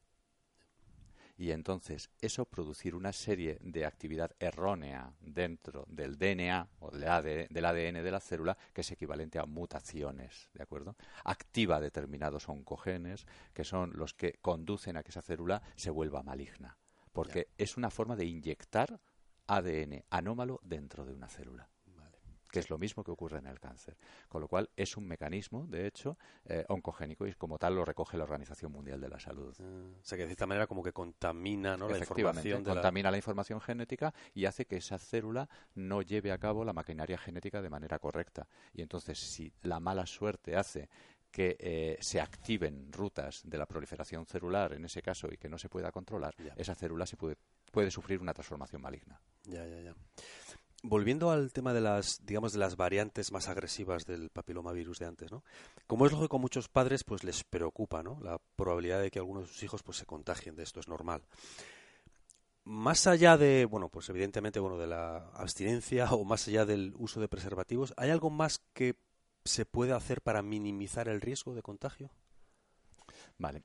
y 1.36 1.51
entonces 1.51 2.09
eso 2.19 2.43
producir 2.45 2.95
una 2.95 3.13
serie 3.13 3.57
de 3.62 3.86
actividad 3.86 4.36
errónea 4.39 5.13
dentro 5.21 5.86
del 5.88 6.17
DNA 6.17 6.67
o 6.79 6.91
del 6.91 7.65
ADN 7.65 8.03
de 8.03 8.12
la 8.12 8.19
célula 8.19 8.57
que 8.74 8.81
es 8.81 8.91
equivalente 8.91 9.39
a 9.39 9.45
mutaciones, 9.45 10.50
¿de 10.53 10.63
acuerdo? 10.63 10.98
Activa 11.24 11.79
determinados 11.79 12.50
oncogenes 12.50 13.25
que 13.53 13.63
son 13.63 13.93
los 13.95 14.13
que 14.13 14.33
conducen 14.41 14.98
a 14.98 15.03
que 15.03 15.12
esa 15.12 15.21
célula 15.21 15.62
se 15.77 15.91
vuelva 15.91 16.24
maligna, 16.24 16.77
porque 17.13 17.48
es 17.57 17.77
una 17.77 17.89
forma 17.89 18.17
de 18.17 18.25
inyectar 18.25 19.00
ADN 19.48 20.03
anómalo 20.09 20.59
dentro 20.62 21.05
de 21.05 21.13
una 21.13 21.29
célula 21.29 21.69
que 22.51 22.59
es 22.59 22.69
lo 22.69 22.77
mismo 22.77 23.03
que 23.03 23.11
ocurre 23.11 23.39
en 23.39 23.47
el 23.47 23.59
cáncer. 23.59 23.97
Con 24.27 24.41
lo 24.41 24.47
cual 24.47 24.69
es 24.75 24.97
un 24.97 25.07
mecanismo, 25.07 25.67
de 25.67 25.87
hecho, 25.87 26.17
eh, 26.45 26.65
oncogénico 26.69 27.27
y 27.27 27.33
como 27.33 27.57
tal 27.57 27.75
lo 27.75 27.85
recoge 27.85 28.17
la 28.17 28.23
Organización 28.23 28.71
Mundial 28.71 28.99
de 28.99 29.09
la 29.09 29.19
Salud. 29.19 29.55
Ah, 29.59 29.99
o 30.01 30.03
sea 30.03 30.17
que 30.17 30.23
de 30.23 30.29
cierta 30.29 30.47
manera 30.47 30.67
como 30.67 30.83
que 30.83 30.91
contamina 30.91 31.77
¿no? 31.77 31.89
la 31.89 31.97
información. 31.97 32.63
contamina 32.63 33.11
la... 33.11 33.17
información 33.17 33.61
genética 33.61 34.13
y 34.33 34.45
hace 34.45 34.65
que 34.65 34.77
esa 34.77 34.97
célula 34.97 35.49
no 35.75 36.01
lleve 36.01 36.31
a 36.31 36.37
cabo 36.37 36.63
la 36.63 36.73
maquinaria 36.73 37.17
genética 37.17 37.61
de 37.61 37.69
manera 37.69 37.99
correcta. 37.99 38.47
Y 38.73 38.81
entonces 38.81 39.19
si 39.19 39.53
la 39.63 39.79
mala 39.79 40.05
suerte 40.05 40.55
hace 40.55 40.89
que 41.31 41.57
eh, 41.59 41.97
se 42.01 42.19
activen 42.19 42.91
rutas 42.91 43.41
de 43.45 43.57
la 43.57 43.67
proliferación 43.67 44.25
celular 44.25 44.73
en 44.73 44.85
ese 44.85 45.01
caso 45.01 45.27
y 45.31 45.37
que 45.37 45.47
no 45.47 45.59
se 45.59 45.69
pueda 45.69 45.91
controlar, 45.91 46.35
esa 46.55 46.73
célula 46.73 47.05
se 47.05 47.17
puede, 47.17 47.37
puede 47.71 47.91
sufrir 47.91 48.19
una 48.19 48.33
transformación 48.33 48.81
maligna. 48.81 49.21
Ya, 49.43 49.65
ya, 49.67 49.79
ya 49.81 49.95
volviendo 50.83 51.31
al 51.31 51.51
tema 51.51 51.74
de 51.74 51.81
las, 51.81 52.25
digamos, 52.25 52.53
de 52.53 52.59
las 52.59 52.75
variantes 52.75 53.31
más 53.31 53.48
agresivas 53.48 54.05
del 54.05 54.29
papilomavirus 54.29 55.00
de 55.00 55.05
antes, 55.05 55.31
¿no? 55.31 55.43
Como 55.88 56.05
es 56.05 56.12
lógico, 56.12 56.39
muchos 56.39 56.69
padres 56.69 57.03
pues 57.03 57.24
les 57.24 57.43
preocupa, 57.43 58.03
¿no? 58.03 58.19
La 58.21 58.39
probabilidad 58.55 59.01
de 59.01 59.12
que 59.12 59.19
algunos 59.19 59.43
de 59.43 59.53
sus 59.53 59.63
hijos 59.63 59.83
pues 59.83 59.98
se 59.98 60.05
contagien 60.05 60.55
de 60.55 60.63
esto 60.63 60.79
es 60.79 60.88
normal. 60.88 61.24
Más 62.63 63.07
allá 63.07 63.38
de, 63.38 63.65
bueno, 63.65 63.89
pues 63.89 64.09
evidentemente, 64.09 64.59
bueno, 64.59 64.77
de 64.77 64.88
la 64.88 65.29
abstinencia 65.33 66.12
o 66.12 66.24
más 66.24 66.48
allá 66.48 66.65
del 66.65 66.93
uso 66.98 67.19
de 67.19 67.27
preservativos, 67.27 67.93
¿hay 67.98 68.09
algo 68.09 68.29
más 68.29 68.59
que 68.74 68.95
se 69.43 69.65
puede 69.65 69.93
hacer 69.93 70.21
para 70.21 70.41
minimizar 70.43 71.07
el 71.07 71.21
riesgo 71.21 71.55
de 71.55 71.62
contagio? 71.62 72.12
Vale, 73.38 73.63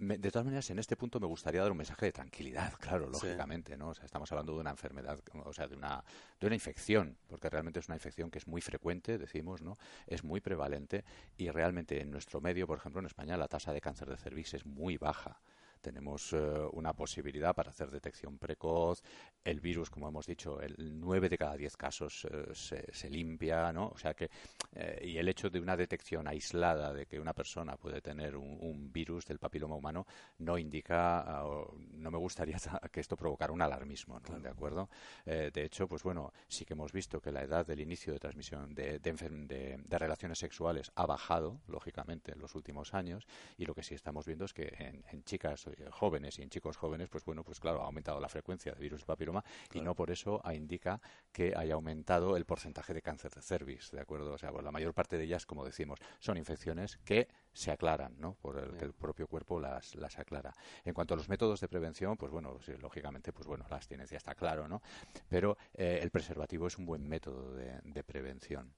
de 0.00 0.30
todas 0.30 0.44
maneras, 0.44 0.70
en 0.70 0.78
este 0.78 0.96
punto 0.96 1.20
me 1.20 1.26
gustaría 1.26 1.60
dar 1.60 1.70
un 1.70 1.78
mensaje 1.78 2.06
de 2.06 2.12
tranquilidad, 2.12 2.72
claro, 2.80 3.08
lógicamente, 3.08 3.76
¿no? 3.76 3.90
O 3.90 3.94
sea, 3.94 4.04
estamos 4.04 4.30
hablando 4.32 4.54
de 4.54 4.60
una 4.60 4.70
enfermedad, 4.70 5.18
o 5.44 5.52
sea, 5.52 5.68
de 5.68 5.76
una, 5.76 6.04
de 6.40 6.46
una 6.46 6.54
infección, 6.54 7.16
porque 7.28 7.48
realmente 7.48 7.80
es 7.80 7.88
una 7.88 7.96
infección 7.96 8.30
que 8.30 8.38
es 8.38 8.46
muy 8.46 8.60
frecuente, 8.60 9.18
decimos, 9.18 9.62
¿no? 9.62 9.78
Es 10.06 10.24
muy 10.24 10.40
prevalente 10.40 11.04
y 11.36 11.50
realmente 11.50 12.00
en 12.00 12.10
nuestro 12.10 12.40
medio, 12.40 12.66
por 12.66 12.78
ejemplo, 12.78 13.00
en 13.00 13.06
España, 13.06 13.36
la 13.36 13.48
tasa 13.48 13.72
de 13.72 13.80
cáncer 13.80 14.08
de 14.08 14.16
cervix 14.16 14.54
es 14.54 14.66
muy 14.66 14.96
baja 14.96 15.40
tenemos 15.80 16.32
eh, 16.32 16.36
una 16.72 16.92
posibilidad 16.92 17.54
para 17.54 17.70
hacer 17.70 17.90
detección 17.90 18.38
precoz. 18.38 19.02
El 19.44 19.60
virus, 19.60 19.90
como 19.90 20.08
hemos 20.08 20.26
dicho, 20.26 20.60
el 20.60 20.74
9 21.00 21.28
de 21.28 21.38
cada 21.38 21.56
10 21.56 21.76
casos 21.76 22.26
eh, 22.30 22.84
se, 22.92 23.10
limpia, 23.10 23.72
¿no? 23.72 23.88
O 23.88 23.98
sea 23.98 24.14
que, 24.14 24.30
eh, 24.72 25.00
y 25.04 25.16
el 25.16 25.28
hecho 25.28 25.48
de 25.48 25.60
una 25.60 25.76
detección 25.76 26.28
aislada 26.28 26.92
de 26.92 27.06
que 27.06 27.18
una 27.18 27.32
persona 27.32 27.76
puede 27.76 28.00
tener 28.00 28.36
un, 28.36 28.92
virus 28.92 29.26
del 29.26 29.38
papiloma 29.38 29.76
humano 29.76 30.06
no 30.38 30.56
indica, 30.56 31.20
ah, 31.20 31.64
no 31.92 32.10
me 32.10 32.18
gustaría 32.18 32.56
que 32.92 33.00
esto 33.00 33.16
provocara 33.16 33.52
un 33.52 33.62
alarmismo, 33.62 34.20
¿no? 34.20 34.38
¿De 34.40 34.48
acuerdo? 34.48 34.88
de 35.24 35.64
hecho, 35.64 35.86
pues 35.86 36.02
bueno, 36.02 36.32
sí 36.48 36.64
que 36.64 36.72
hemos 36.72 36.92
visto 36.92 37.20
que 37.20 37.30
la 37.30 37.42
edad 37.42 37.66
del 37.66 37.80
inicio 37.80 38.12
de 38.12 38.18
transmisión 38.18 38.74
de, 38.74 38.98
de, 38.98 39.98
relaciones 39.98 40.38
sexuales 40.38 40.90
ha 40.94 41.06
bajado, 41.06 41.60
lógicamente, 41.68 42.32
en 42.32 42.40
los 42.40 42.54
últimos 42.54 42.94
años, 42.94 43.26
y 43.56 43.66
lo 43.66 43.74
que 43.74 43.82
sí 43.82 43.94
estamos 43.94 44.26
viendo 44.26 44.44
es 44.44 44.52
que 44.52 44.74
en, 44.78 45.04
en 45.10 45.22
chicas 45.24 45.67
jóvenes 45.90 46.38
y 46.38 46.42
en 46.42 46.50
chicos 46.50 46.76
jóvenes, 46.76 47.08
pues 47.08 47.24
bueno, 47.24 47.44
pues 47.44 47.60
claro, 47.60 47.82
ha 47.82 47.86
aumentado 47.86 48.20
la 48.20 48.28
frecuencia 48.28 48.72
de 48.72 48.80
virus 48.80 49.04
papiloma 49.04 49.44
y 49.72 49.80
no 49.80 49.94
por 49.94 50.10
eso 50.10 50.42
indica 50.52 51.00
que 51.32 51.54
haya 51.56 51.74
aumentado 51.74 52.36
el 52.36 52.44
porcentaje 52.44 52.94
de 52.94 53.02
cáncer 53.02 53.32
de 53.32 53.42
cervix, 53.42 53.90
¿de 53.90 54.00
acuerdo? 54.00 54.32
O 54.32 54.38
sea, 54.38 54.50
pues 54.50 54.64
la 54.64 54.70
mayor 54.70 54.94
parte 54.94 55.18
de 55.18 55.24
ellas, 55.24 55.46
como 55.46 55.64
decimos, 55.64 55.98
son 56.18 56.36
infecciones 56.36 56.98
que 57.04 57.28
se 57.52 57.70
aclaran, 57.70 58.14
¿no? 58.18 58.34
Por 58.34 58.58
el 58.58 58.76
que 58.76 58.84
el 58.84 58.92
propio 58.92 59.26
cuerpo 59.26 59.60
las, 59.60 59.94
las 59.94 60.18
aclara. 60.18 60.54
En 60.84 60.94
cuanto 60.94 61.14
a 61.14 61.16
los 61.16 61.28
métodos 61.28 61.60
de 61.60 61.68
prevención, 61.68 62.16
pues 62.16 62.30
bueno, 62.30 62.58
lógicamente, 62.80 63.32
pues 63.32 63.46
bueno, 63.46 63.66
la 63.68 63.76
abstinencia 63.76 64.16
está 64.16 64.34
claro, 64.34 64.68
¿no? 64.68 64.82
Pero 65.28 65.56
eh, 65.74 66.00
el 66.02 66.10
preservativo 66.10 66.66
es 66.66 66.78
un 66.78 66.86
buen 66.86 67.08
método 67.08 67.54
de 67.54 68.04
prevención. 68.04 68.74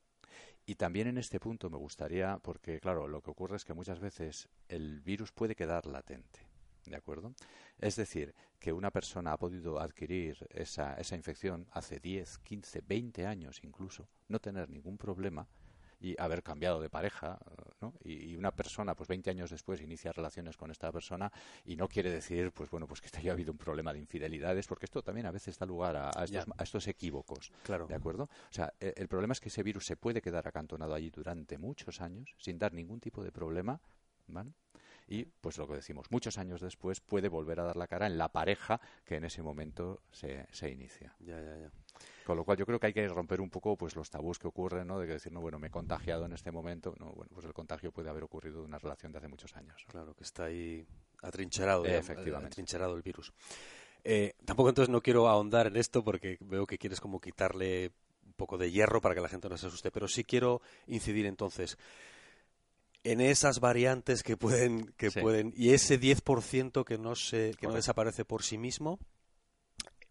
Y 0.66 0.76
también 0.76 1.08
en 1.08 1.18
este 1.18 1.40
punto 1.40 1.68
me 1.70 1.78
gustaría, 1.78 2.38
porque 2.38 2.80
claro, 2.80 3.08
lo 3.08 3.22
que 3.22 3.30
ocurre 3.30 3.56
es 3.56 3.64
que 3.64 3.74
muchas 3.74 3.98
veces 3.98 4.48
el 4.68 5.00
virus 5.00 5.32
puede 5.32 5.56
quedar 5.56 5.86
latente. 5.86 6.49
¿De 6.86 6.96
acuerdo? 6.96 7.34
Es 7.78 7.96
decir, 7.96 8.34
que 8.58 8.72
una 8.72 8.90
persona 8.90 9.32
ha 9.32 9.36
podido 9.36 9.80
adquirir 9.80 10.46
esa, 10.50 10.94
esa 10.94 11.16
infección 11.16 11.66
hace 11.72 12.00
10, 12.00 12.38
15, 12.38 12.82
20 12.86 13.26
años 13.26 13.60
incluso, 13.62 14.08
no 14.28 14.38
tener 14.38 14.68
ningún 14.68 14.98
problema 14.98 15.46
y 16.00 16.16
haber 16.18 16.42
cambiado 16.42 16.80
de 16.80 16.88
pareja, 16.88 17.38
¿no? 17.80 17.92
Y, 18.02 18.34
una 18.34 18.50
persona, 18.50 18.94
pues 18.94 19.08
20 19.08 19.30
años 19.30 19.50
después, 19.50 19.80
inicia 19.82 20.12
relaciones 20.12 20.56
con 20.56 20.70
esta 20.70 20.90
persona 20.90 21.30
y 21.64 21.76
no 21.76 21.88
quiere 21.88 22.10
decir, 22.10 22.52
pues 22.52 22.70
bueno, 22.70 22.86
pues 22.86 23.02
que 23.02 23.10
haya 23.18 23.32
habido 23.32 23.52
un 23.52 23.58
problema 23.58 23.92
de 23.92 23.98
infidelidades, 23.98 24.66
porque 24.66 24.86
esto 24.86 25.02
también 25.02 25.26
a 25.26 25.30
veces 25.30 25.58
da 25.58 25.66
lugar 25.66 25.96
a, 25.96 26.24
estos, 26.58 26.88
equívocos, 26.88 27.52
claro. 27.62 27.86
¿de 27.86 27.94
acuerdo? 27.94 28.24
O 28.24 28.52
sea, 28.52 28.72
el, 28.80 28.94
el 28.96 29.08
problema 29.08 29.32
es 29.32 29.40
que 29.40 29.50
ese 29.50 29.62
virus 29.62 29.84
se 29.84 29.96
puede 29.96 30.22
quedar 30.22 30.48
acantonado 30.48 30.94
allí 30.94 31.10
durante 31.10 31.58
muchos 31.58 32.00
años 32.00 32.34
sin 32.38 32.58
dar 32.58 32.72
ningún 32.72 33.00
tipo 33.00 33.22
de 33.22 33.30
problema, 33.30 33.78
¿vale? 34.26 34.52
Y 35.10 35.24
pues 35.24 35.58
lo 35.58 35.66
que 35.66 35.74
decimos, 35.74 36.06
muchos 36.10 36.38
años 36.38 36.60
después 36.60 37.00
puede 37.00 37.28
volver 37.28 37.58
a 37.58 37.64
dar 37.64 37.76
la 37.76 37.88
cara 37.88 38.06
en 38.06 38.16
la 38.16 38.28
pareja 38.28 38.80
que 39.04 39.16
en 39.16 39.24
ese 39.24 39.42
momento 39.42 40.00
se, 40.12 40.46
se 40.52 40.70
inicia. 40.70 41.12
Ya, 41.18 41.40
ya, 41.40 41.56
ya. 41.58 41.70
Con 42.24 42.36
lo 42.36 42.44
cual 42.44 42.56
yo 42.56 42.64
creo 42.64 42.78
que 42.78 42.86
hay 42.86 42.92
que 42.92 43.08
romper 43.08 43.40
un 43.40 43.50
poco 43.50 43.76
pues 43.76 43.96
los 43.96 44.08
tabús 44.08 44.38
que 44.38 44.46
ocurren, 44.46 44.86
¿no? 44.86 45.00
De 45.00 45.08
que 45.08 45.14
decir, 45.14 45.32
no, 45.32 45.40
bueno, 45.40 45.58
me 45.58 45.66
he 45.66 45.70
contagiado 45.70 46.26
en 46.26 46.32
este 46.32 46.52
momento. 46.52 46.94
No, 47.00 47.06
bueno, 47.06 47.28
pues 47.34 47.44
el 47.44 47.52
contagio 47.52 47.90
puede 47.90 48.08
haber 48.08 48.22
ocurrido 48.22 48.60
de 48.60 48.66
una 48.66 48.78
relación 48.78 49.10
de 49.10 49.18
hace 49.18 49.26
muchos 49.26 49.56
años. 49.56 49.84
Claro, 49.88 50.14
que 50.14 50.22
está 50.22 50.44
ahí 50.44 50.86
atrincherado, 51.22 51.84
Efectivamente. 51.84 52.52
atrincherado 52.52 52.94
el 52.94 53.02
virus. 53.02 53.32
Eh, 54.04 54.34
tampoco 54.44 54.68
entonces 54.68 54.90
no 54.90 55.02
quiero 55.02 55.28
ahondar 55.28 55.66
en 55.66 55.76
esto 55.76 56.04
porque 56.04 56.38
veo 56.40 56.68
que 56.68 56.78
quieres 56.78 57.00
como 57.00 57.20
quitarle 57.20 57.90
un 58.24 58.34
poco 58.34 58.58
de 58.58 58.70
hierro 58.70 59.00
para 59.00 59.16
que 59.16 59.20
la 59.20 59.28
gente 59.28 59.48
no 59.48 59.56
se 59.58 59.66
asuste, 59.66 59.90
pero 59.90 60.06
sí 60.06 60.22
quiero 60.22 60.62
incidir 60.86 61.26
entonces 61.26 61.76
en 63.04 63.20
esas 63.20 63.60
variantes 63.60 64.22
que 64.22 64.36
pueden 64.36 64.92
que 64.96 65.10
pueden 65.10 65.52
y 65.56 65.70
ese 65.70 65.98
10% 65.98 66.84
que 66.84 66.98
no 66.98 67.14
se 67.14 67.54
que 67.58 67.66
no 67.66 67.74
desaparece 67.74 68.24
por 68.24 68.42
sí 68.42 68.58
mismo 68.58 68.98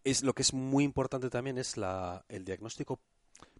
es 0.02 0.22
lo 0.22 0.34
que 0.34 0.42
es 0.42 0.52
muy 0.52 0.84
importante 0.84 1.30
también 1.30 1.58
es 1.58 1.76
la 1.76 2.24
el 2.28 2.44
diagnóstico 2.44 3.00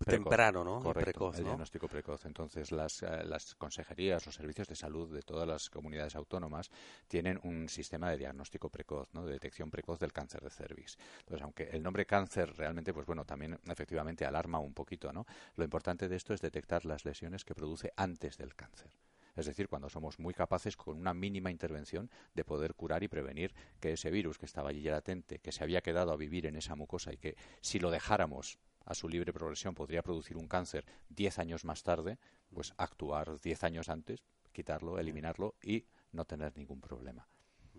temprano, 0.05 0.65
¿no? 0.65 0.81
precoz, 0.93 1.39
el 1.39 1.45
diagnóstico 1.45 1.89
precoz. 1.89 2.25
Entonces, 2.25 2.73
las, 2.73 3.03
eh, 3.03 3.25
las 3.25 3.55
consejerías, 3.55 4.25
los 4.27 4.35
servicios 4.35 4.69
de 4.69 4.75
salud 4.75 5.13
de 5.13 5.23
todas 5.23 5.47
las 5.47 5.69
comunidades 5.69 6.17
autónomas 6.17 6.71
tienen 7.07 7.39
un 7.43 7.69
sistema 7.69 8.11
de 8.11 8.17
diagnóstico 8.17 8.71
precoz, 8.71 9.13
¿no? 9.13 9.25
De 9.25 9.33
detección 9.33 9.71
precoz 9.71 9.99
del 10.01 10.13
cáncer 10.13 10.43
de 10.43 10.51
cervix. 10.51 10.97
Entonces, 11.21 11.43
aunque 11.43 11.65
el 11.65 11.83
nombre 11.83 12.07
cáncer 12.07 12.55
realmente, 12.57 12.93
pues 12.93 13.07
bueno, 13.07 13.25
también 13.25 13.59
efectivamente 13.67 14.25
alarma 14.25 14.59
un 14.59 14.75
poquito, 14.75 15.13
¿no? 15.13 15.27
Lo 15.57 15.65
importante 15.65 16.09
de 16.09 16.17
esto 16.17 16.35
es 16.35 16.41
detectar 16.41 16.85
las 16.85 17.05
lesiones 17.05 17.45
que 17.45 17.55
produce 17.55 17.93
antes 17.97 18.37
del 18.39 18.55
cáncer. 18.55 18.91
Es 19.37 19.47
decir, 19.47 19.69
cuando 19.69 19.89
somos 19.89 20.19
muy 20.19 20.35
capaces 20.35 20.77
con 20.77 20.99
una 20.99 21.15
mínima 21.15 21.51
intervención 21.51 22.11
de 22.35 22.45
poder 22.45 22.75
curar 22.75 23.03
y 23.03 23.09
prevenir 23.09 23.55
que 23.81 23.93
ese 23.93 24.11
virus 24.11 24.39
que 24.39 24.47
estaba 24.47 24.71
allí 24.71 24.83
latente, 24.83 25.39
que 25.39 25.53
se 25.53 25.65
había 25.65 25.81
quedado 25.81 26.13
a 26.13 26.17
vivir 26.17 26.47
en 26.47 26.57
esa 26.57 26.75
mucosa 26.75 27.13
y 27.13 27.17
que 27.17 27.37
si 27.61 27.79
lo 27.79 27.91
dejáramos 27.91 28.59
a 28.85 28.95
su 28.95 29.09
libre 29.09 29.33
progresión 29.33 29.75
podría 29.75 30.03
producir 30.03 30.37
un 30.37 30.49
cáncer 30.49 30.85
diez 31.09 31.39
años 31.39 31.65
más 31.65 31.83
tarde, 31.83 32.19
pues 32.53 32.75
actuar 32.77 33.41
diez 33.41 33.63
años 33.65 33.89
antes, 33.89 34.25
quitarlo, 34.53 34.99
eliminarlo 34.99 35.55
y 35.63 35.87
no 36.13 36.25
tener 36.25 36.57
ningún 36.57 36.81
problema. 36.81 37.29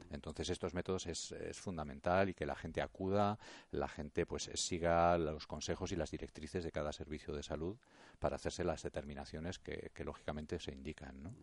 Entonces 0.10 0.50
estos 0.50 0.74
métodos 0.74 1.08
es, 1.08 1.32
es, 1.32 1.60
fundamental 1.60 2.30
y 2.30 2.34
que 2.34 2.46
la 2.46 2.56
gente 2.56 2.82
acuda, 2.82 3.38
la 3.72 3.88
gente 3.88 4.26
pues 4.26 4.50
siga 4.56 5.18
los 5.18 5.48
consejos 5.48 5.92
y 5.92 5.96
las 5.96 6.12
directrices 6.12 6.64
de 6.64 6.72
cada 6.72 6.92
servicio 6.92 7.34
de 7.34 7.44
salud 7.44 7.78
para 8.20 8.36
hacerse 8.36 8.64
las 8.64 8.84
determinaciones 8.84 9.60
que, 9.60 9.92
que 9.94 10.04
lógicamente 10.04 10.60
se 10.60 10.72
indican. 10.72 11.24
¿no? 11.24 11.34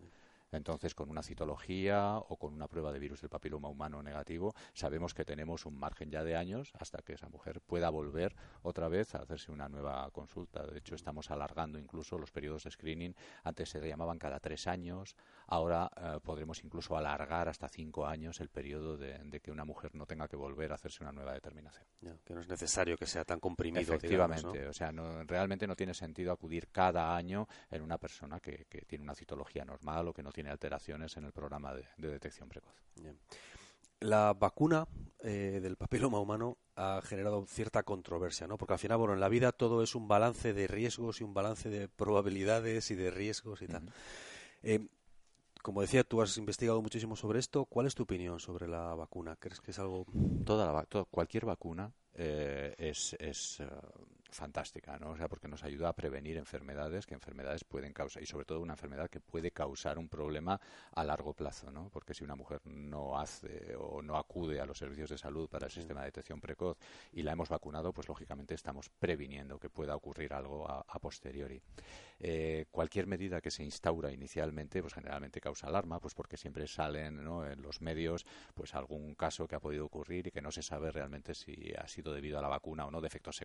Entonces, 0.52 0.94
con 0.94 1.10
una 1.10 1.22
citología 1.22 2.16
o 2.16 2.36
con 2.36 2.54
una 2.54 2.68
prueba 2.68 2.92
de 2.92 2.98
virus 2.98 3.20
del 3.20 3.30
papiloma 3.30 3.68
humano 3.68 4.02
negativo, 4.02 4.54
sabemos 4.72 5.14
que 5.14 5.24
tenemos 5.24 5.66
un 5.66 5.78
margen 5.78 6.10
ya 6.10 6.24
de 6.24 6.36
años 6.36 6.72
hasta 6.78 7.02
que 7.02 7.14
esa 7.14 7.28
mujer 7.28 7.60
pueda 7.60 7.90
volver 7.90 8.34
otra 8.62 8.88
vez 8.88 9.14
a 9.14 9.18
hacerse 9.18 9.52
una 9.52 9.68
nueva 9.68 10.10
consulta. 10.10 10.66
De 10.66 10.78
hecho, 10.78 10.94
estamos 10.94 11.30
alargando 11.30 11.78
incluso 11.78 12.18
los 12.18 12.30
periodos 12.30 12.64
de 12.64 12.70
screening. 12.70 13.14
Antes 13.44 13.68
se 13.68 13.86
llamaban 13.86 14.18
cada 14.18 14.40
tres 14.40 14.66
años, 14.66 15.16
ahora 15.46 15.90
eh, 15.96 16.18
podremos 16.22 16.64
incluso 16.64 16.96
alargar 16.96 17.48
hasta 17.48 17.68
cinco 17.68 18.06
años 18.06 18.40
el 18.40 18.48
periodo 18.48 18.96
de, 18.96 19.40
que 19.42 19.50
una 19.50 19.64
mujer 19.64 19.94
no 19.94 20.06
tenga 20.06 20.28
que 20.28 20.36
volver 20.36 20.72
a 20.72 20.76
hacerse 20.76 21.02
una 21.02 21.12
nueva 21.12 21.34
determinación. 21.34 21.86
que 22.24 22.34
no 22.34 22.40
es 22.40 22.48
necesario 22.48 22.96
que 22.96 23.06
sea 23.06 23.24
tan 23.24 23.40
comprimido. 23.40 23.82
Efectivamente, 23.82 24.66
o 24.66 24.72
sea, 24.72 24.92
no, 24.92 25.22
realmente 25.24 25.66
no 25.66 25.76
tiene 25.76 25.94
sentido 25.94 26.32
acudir 26.32 26.68
cada 26.68 27.14
año 27.14 27.46
en 27.70 27.82
una 27.82 27.98
persona 27.98 28.40
que, 28.40 28.66
que 28.68 28.82
tiene 28.82 29.04
una 29.04 29.14
citología 29.14 29.64
normal 29.64 30.08
o 30.08 30.12
que 30.12 30.22
no 30.22 30.32
tiene 30.32 30.37
alteraciones 30.46 31.16
en 31.16 31.24
el 31.24 31.32
programa 31.32 31.74
de, 31.74 31.84
detección 31.96 32.48
precoz. 32.48 32.74
La 34.00 34.32
vacuna 34.32 34.86
eh, 35.20 35.58
del 35.60 35.76
papiloma 35.76 36.20
humano 36.20 36.58
ha 36.76 37.00
generado 37.02 37.44
cierta 37.46 37.82
controversia, 37.82 38.46
¿no? 38.46 38.56
Porque 38.56 38.74
al 38.74 38.78
final, 38.78 38.98
bueno, 38.98 39.14
en 39.14 39.20
la 39.20 39.28
vida 39.28 39.50
todo 39.50 39.82
es 39.82 39.96
un 39.96 40.06
balance 40.06 40.52
de 40.52 40.68
riesgos 40.68 41.20
y 41.20 41.24
un 41.24 41.34
balance 41.34 41.68
de 41.68 41.88
probabilidades 41.88 42.90
y 42.92 42.94
de 42.94 43.10
riesgos 43.10 43.62
y 43.62 43.66
tal. 43.66 43.90
Eh, 44.62 44.86
como 45.62 45.80
decía, 45.80 46.04
tú 46.04 46.22
has 46.22 46.36
investigado 46.38 46.80
muchísimo 46.80 47.16
sobre 47.16 47.40
esto. 47.40 47.64
¿Cuál 47.64 47.86
es 47.86 47.94
tu 47.94 48.04
opinión 48.04 48.38
sobre 48.38 48.68
la 48.68 48.94
vacuna? 48.94 49.36
¿Crees 49.36 49.60
que 49.60 49.72
es 49.72 49.78
algo...? 49.80 50.06
Toda 50.44 50.72
la, 50.72 51.04
cualquier 51.10 51.44
vacuna 51.44 51.92
eh, 52.14 52.74
es, 52.78 53.16
es 53.18 53.60
fantástica, 54.30 54.98
¿no? 54.98 55.10
O 55.10 55.16
sea, 55.16 55.28
porque 55.28 55.48
nos 55.48 55.64
ayuda 55.64 55.88
a 55.88 55.92
prevenir 55.94 56.36
enfermedades 56.36 57.06
que 57.06 57.14
enfermedades 57.14 57.64
pueden 57.64 57.92
causar 57.92 58.22
y 58.22 58.26
sobre 58.26 58.44
todo 58.44 58.60
una 58.60 58.74
enfermedad 58.74 59.08
que 59.08 59.20
puede 59.20 59.50
causar 59.50 59.98
un 59.98 60.08
problema 60.08 60.60
a 60.92 61.04
largo 61.04 61.32
plazo, 61.32 61.70
¿no? 61.70 61.88
Porque 61.90 62.14
si 62.14 62.24
una 62.24 62.34
mujer 62.34 62.60
no 62.64 63.18
hace 63.18 63.74
o 63.76 64.02
no 64.02 64.16
acude 64.16 64.60
a 64.60 64.66
los 64.66 64.78
servicios 64.78 65.10
de 65.10 65.18
salud 65.18 65.48
para 65.48 65.66
el 65.66 65.72
sistema 65.72 66.00
de 66.00 66.06
detección 66.06 66.40
precoz 66.40 66.78
y 67.12 67.22
la 67.22 67.32
hemos 67.32 67.48
vacunado, 67.48 67.92
pues 67.92 68.08
lógicamente 68.08 68.54
estamos 68.54 68.90
previniendo 68.90 69.58
que 69.58 69.70
pueda 69.70 69.96
ocurrir 69.96 70.32
algo 70.34 70.68
a, 70.68 70.98
posteriori. 70.98 71.62
Eh, 72.18 72.66
cualquier 72.72 73.06
medida 73.06 73.40
que 73.40 73.52
se 73.52 73.62
instaura 73.62 74.12
inicialmente, 74.12 74.82
pues 74.82 74.94
generalmente 74.94 75.40
causa 75.40 75.68
alarma, 75.68 76.00
pues 76.00 76.14
porque 76.14 76.36
siempre 76.36 76.66
salen 76.66 77.20
en 77.20 77.62
los 77.62 77.80
medios, 77.80 78.26
pues 78.54 78.74
algún 78.74 79.14
caso 79.14 79.46
que 79.46 79.54
ha 79.54 79.60
podido 79.60 79.86
ocurrir 79.86 80.26
y 80.26 80.30
que 80.32 80.42
no 80.42 80.50
se 80.50 80.62
sabe 80.62 80.90
realmente 80.90 81.34
si 81.34 81.72
ha 81.78 81.86
sido 81.86 82.12
debido 82.12 82.38
a 82.38 82.42
la 82.42 82.48
vacuna 82.48 82.86
o 82.86 82.90
no, 82.90 83.00
de 83.00 83.06
efectos 83.06 83.36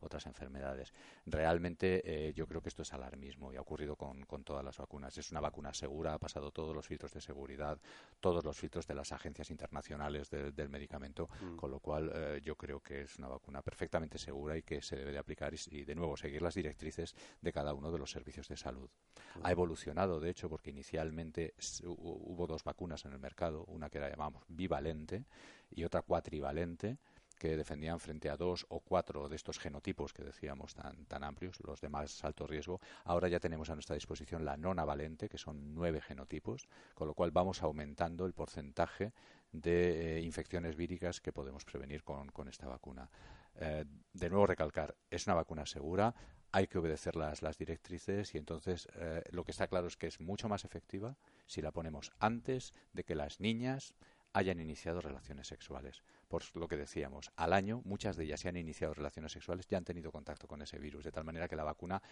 otras 0.00 0.26
enfermedades. 0.26 0.92
Realmente 1.26 2.02
eh, 2.04 2.32
yo 2.32 2.46
creo 2.46 2.60
que 2.60 2.68
esto 2.68 2.82
es 2.82 2.92
alarmismo 2.92 3.52
y 3.52 3.56
ha 3.56 3.60
ocurrido 3.60 3.96
con, 3.96 4.24
todas 4.44 4.64
las 4.64 4.78
vacunas. 4.78 5.16
Es 5.18 5.30
una 5.30 5.40
vacuna 5.40 5.72
segura, 5.74 6.14
ha 6.14 6.18
pasado 6.18 6.50
todos 6.50 6.74
los 6.74 6.86
filtros 6.86 7.12
de 7.12 7.20
seguridad, 7.20 7.78
todos 8.20 8.44
los 8.44 8.56
filtros 8.56 8.86
de 8.86 8.94
las 8.94 9.12
agencias 9.12 9.50
internacionales 9.50 10.30
del 10.30 10.68
medicamento, 10.68 11.28
mm. 11.40 11.56
con 11.56 11.70
lo 11.70 11.80
cual 11.80 12.10
eh, 12.14 12.40
yo 12.42 12.56
creo 12.56 12.80
que 12.80 13.02
es 13.02 13.18
una 13.18 13.28
vacuna 13.28 13.62
perfectamente 13.62 14.18
segura 14.18 14.56
y 14.56 14.62
que 14.62 14.82
se 14.82 14.96
debe 14.96 15.12
de 15.12 15.18
aplicar 15.18 15.52
y, 15.70 15.84
de 15.84 15.94
nuevo 15.94 16.16
seguir 16.16 16.42
las 16.42 16.54
directrices 16.54 17.14
de 17.40 17.52
cada 17.52 17.74
uno 17.74 17.90
de 17.92 17.98
los 17.98 18.10
servicios 18.10 18.48
de 18.48 18.56
salud. 18.56 18.88
Mm. 19.36 19.40
Ha 19.46 19.50
evolucionado, 19.50 20.20
de 20.20 20.30
hecho, 20.30 20.48
porque 20.48 20.70
inicialmente 20.70 21.54
hubo 21.84 22.46
dos 22.46 22.64
vacunas 22.64 23.04
en 23.04 23.12
el 23.12 23.18
mercado, 23.18 23.64
una 23.66 23.90
que 23.90 24.00
la 24.00 24.10
llamamos 24.10 24.44
bivalente 24.48 25.24
y 25.70 25.84
otra 25.84 26.02
cuatrivalente 26.02 26.98
que 27.40 27.56
defendían 27.56 27.98
frente 27.98 28.28
a 28.28 28.36
dos 28.36 28.66
o 28.68 28.80
cuatro 28.80 29.26
de 29.30 29.34
estos 29.34 29.58
genotipos 29.58 30.12
que 30.12 30.22
decíamos 30.22 30.74
tan, 30.74 31.06
tan 31.06 31.24
amplios, 31.24 31.58
los 31.64 31.80
de 31.80 31.88
más 31.88 32.22
alto 32.22 32.46
riesgo. 32.46 32.80
Ahora 33.04 33.28
ya 33.28 33.40
tenemos 33.40 33.70
a 33.70 33.74
nuestra 33.74 33.94
disposición 33.94 34.44
la 34.44 34.58
nona 34.58 34.84
valente, 34.84 35.30
que 35.30 35.38
son 35.38 35.74
nueve 35.74 36.02
genotipos, 36.02 36.68
con 36.94 37.08
lo 37.08 37.14
cual 37.14 37.30
vamos 37.30 37.62
aumentando 37.62 38.26
el 38.26 38.34
porcentaje 38.34 39.14
de 39.52 40.18
eh, 40.18 40.20
infecciones 40.20 40.76
víricas 40.76 41.22
que 41.22 41.32
podemos 41.32 41.64
prevenir 41.64 42.04
con, 42.04 42.30
esta 42.46 42.68
vacuna. 42.68 43.10
Eh, 43.54 43.86
de 44.12 44.28
nuevo 44.28 44.46
recalcar, 44.46 44.94
es 45.10 45.26
una 45.26 45.34
vacuna 45.34 45.64
segura, 45.64 46.14
hay 46.52 46.66
que 46.66 46.76
obedecer 46.76 47.16
las, 47.16 47.40
las 47.40 47.56
directrices 47.56 48.34
y 48.34 48.38
entonces 48.38 48.86
eh, 48.96 49.22
lo 49.30 49.44
que 49.44 49.52
está 49.52 49.66
claro 49.66 49.86
es 49.86 49.96
que 49.96 50.08
es 50.08 50.20
mucho 50.20 50.46
más 50.48 50.66
efectiva 50.66 51.16
si 51.46 51.62
la 51.62 51.72
ponemos 51.72 52.12
antes 52.18 52.74
de 52.92 53.04
que 53.04 53.14
las 53.14 53.40
niñas 53.40 53.94
hayan 54.32 54.60
iniciado 54.60 55.00
relaciones 55.00 55.48
sexuales. 55.48 56.02
Por 56.28 56.44
lo 56.56 56.68
que 56.68 56.76
decíamos, 56.76 57.30
al 57.36 57.52
año 57.52 57.82
muchas 57.84 58.16
de 58.16 58.24
ellas 58.24 58.40
se 58.40 58.48
han 58.48 58.56
iniciado 58.56 58.94
relaciones 58.94 59.32
sexuales, 59.32 59.66
ya 59.66 59.78
han 59.78 59.84
tenido 59.84 60.12
contacto 60.12 60.46
con 60.46 60.62
ese 60.62 60.78
virus, 60.78 61.04
de 61.04 61.12
tal 61.12 61.24
manera 61.24 61.48
que 61.48 61.56
la 61.56 61.64
vacuna 61.64 62.02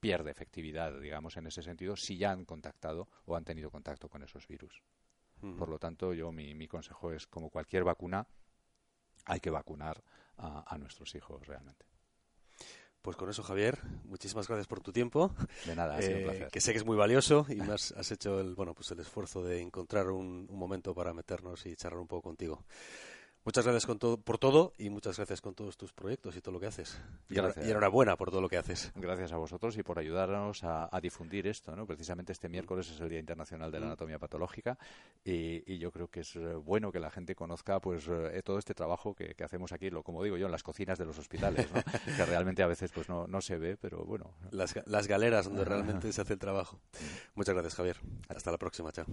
pierde 0.00 0.30
efectividad, 0.30 1.00
digamos, 1.00 1.36
en 1.36 1.46
ese 1.46 1.62
sentido, 1.62 1.96
si 1.96 2.16
ya 2.16 2.30
han 2.30 2.44
contactado 2.44 3.08
o 3.24 3.36
han 3.36 3.44
tenido 3.44 3.70
contacto 3.70 4.08
con 4.08 4.22
esos 4.22 4.46
virus. 4.46 4.82
Por 5.58 5.68
lo 5.68 5.78
tanto, 5.78 6.14
yo 6.14 6.32
mi, 6.32 6.54
mi, 6.54 6.66
consejo 6.66 7.12
es, 7.12 7.26
como 7.26 7.50
cualquier 7.50 7.84
vacuna, 7.84 8.26
hay 9.26 9.38
que 9.38 9.50
vacunar 9.50 10.02
a 10.38 10.78
nuestros 10.78 11.14
hijos 11.14 11.46
realmente. 11.46 11.84
Pues 13.06 13.16
con 13.16 13.30
eso, 13.30 13.44
Javier, 13.44 13.78
muchísimas 14.06 14.48
gracias 14.48 14.66
por 14.66 14.80
tu 14.80 14.90
tiempo. 14.90 15.30
De 15.64 15.76
nada, 15.76 15.96
ha 15.96 16.02
sido 16.02 16.16
un 16.16 16.22
eh, 16.22 16.24
placer. 16.24 16.48
Que 16.50 16.60
sé 16.60 16.72
que 16.72 16.78
es 16.78 16.84
muy 16.84 16.96
valioso 16.96 17.46
y 17.48 17.54
más 17.54 17.92
has 17.92 18.10
hecho 18.10 18.40
el, 18.40 18.56
bueno, 18.56 18.74
pues 18.74 18.90
el 18.90 18.98
esfuerzo 18.98 19.44
de 19.44 19.60
encontrar 19.60 20.10
un, 20.10 20.48
un 20.50 20.58
momento 20.58 20.92
para 20.92 21.14
meternos 21.14 21.64
y 21.66 21.76
charlar 21.76 22.00
un 22.00 22.08
poco 22.08 22.22
contigo. 22.22 22.64
Muchas 23.46 23.64
gracias 23.64 23.86
por 24.24 24.38
todo 24.38 24.72
y 24.76 24.90
muchas 24.90 25.16
gracias 25.18 25.40
con 25.40 25.54
todos 25.54 25.76
tus 25.76 25.92
proyectos 25.92 26.34
y 26.34 26.40
todo 26.40 26.52
lo 26.52 26.58
que 26.58 26.66
haces. 26.66 27.00
Y, 27.28 27.38
enhorabuena 27.38 28.16
por 28.16 28.30
todo 28.30 28.40
lo 28.40 28.48
que 28.48 28.56
haces. 28.56 28.90
Gracias 28.96 29.30
a 29.30 29.36
vosotros 29.36 29.78
y 29.78 29.84
por 29.84 30.00
ayudarnos 30.00 30.64
a, 30.64 30.90
difundir 31.00 31.46
esto. 31.46 31.76
¿no? 31.76 31.86
Precisamente 31.86 32.32
este 32.32 32.48
miércoles 32.48 32.90
es 32.90 33.00
el 33.00 33.08
Día 33.08 33.20
Internacional 33.20 33.70
de 33.70 33.78
la 33.78 33.86
mm. 33.86 33.90
Anatomía 33.90 34.18
Patológica 34.18 34.76
y, 35.24 35.78
yo 35.78 35.92
creo 35.92 36.08
que 36.08 36.20
es 36.20 36.34
eh, 36.34 36.54
bueno 36.54 36.90
que 36.90 36.98
la 36.98 37.08
gente 37.08 37.36
conozca 37.36 37.78
pues 37.78 38.08
eh, 38.08 38.42
todo 38.44 38.58
este 38.58 38.74
trabajo 38.74 39.14
que, 39.14 39.36
hacemos 39.44 39.70
aquí, 39.70 39.90
lo, 39.90 40.02
como 40.02 40.24
digo 40.24 40.36
yo, 40.36 40.46
en 40.46 40.52
las 40.52 40.64
cocinas 40.64 40.98
de 40.98 41.06
los 41.06 41.16
hospitales, 41.16 41.68
que 42.16 42.26
realmente 42.26 42.64
a 42.64 42.66
veces 42.66 42.90
pues 42.90 43.08
no, 43.08 43.28
no 43.28 43.40
se 43.40 43.58
ve, 43.58 43.76
pero 43.76 44.04
bueno. 44.04 44.34
Las, 44.50 44.74
las 44.86 45.06
galeras 45.06 45.44
donde 45.44 45.64
realmente 45.64 46.12
se 46.12 46.20
hace 46.20 46.32
el 46.32 46.40
trabajo. 46.40 46.80
Muchas 47.36 47.54
gracias, 47.54 47.76
Javier. 47.76 48.00
Hasta 48.28 48.50
la 48.50 48.58
próxima. 48.58 48.90
Chao. 48.90 49.06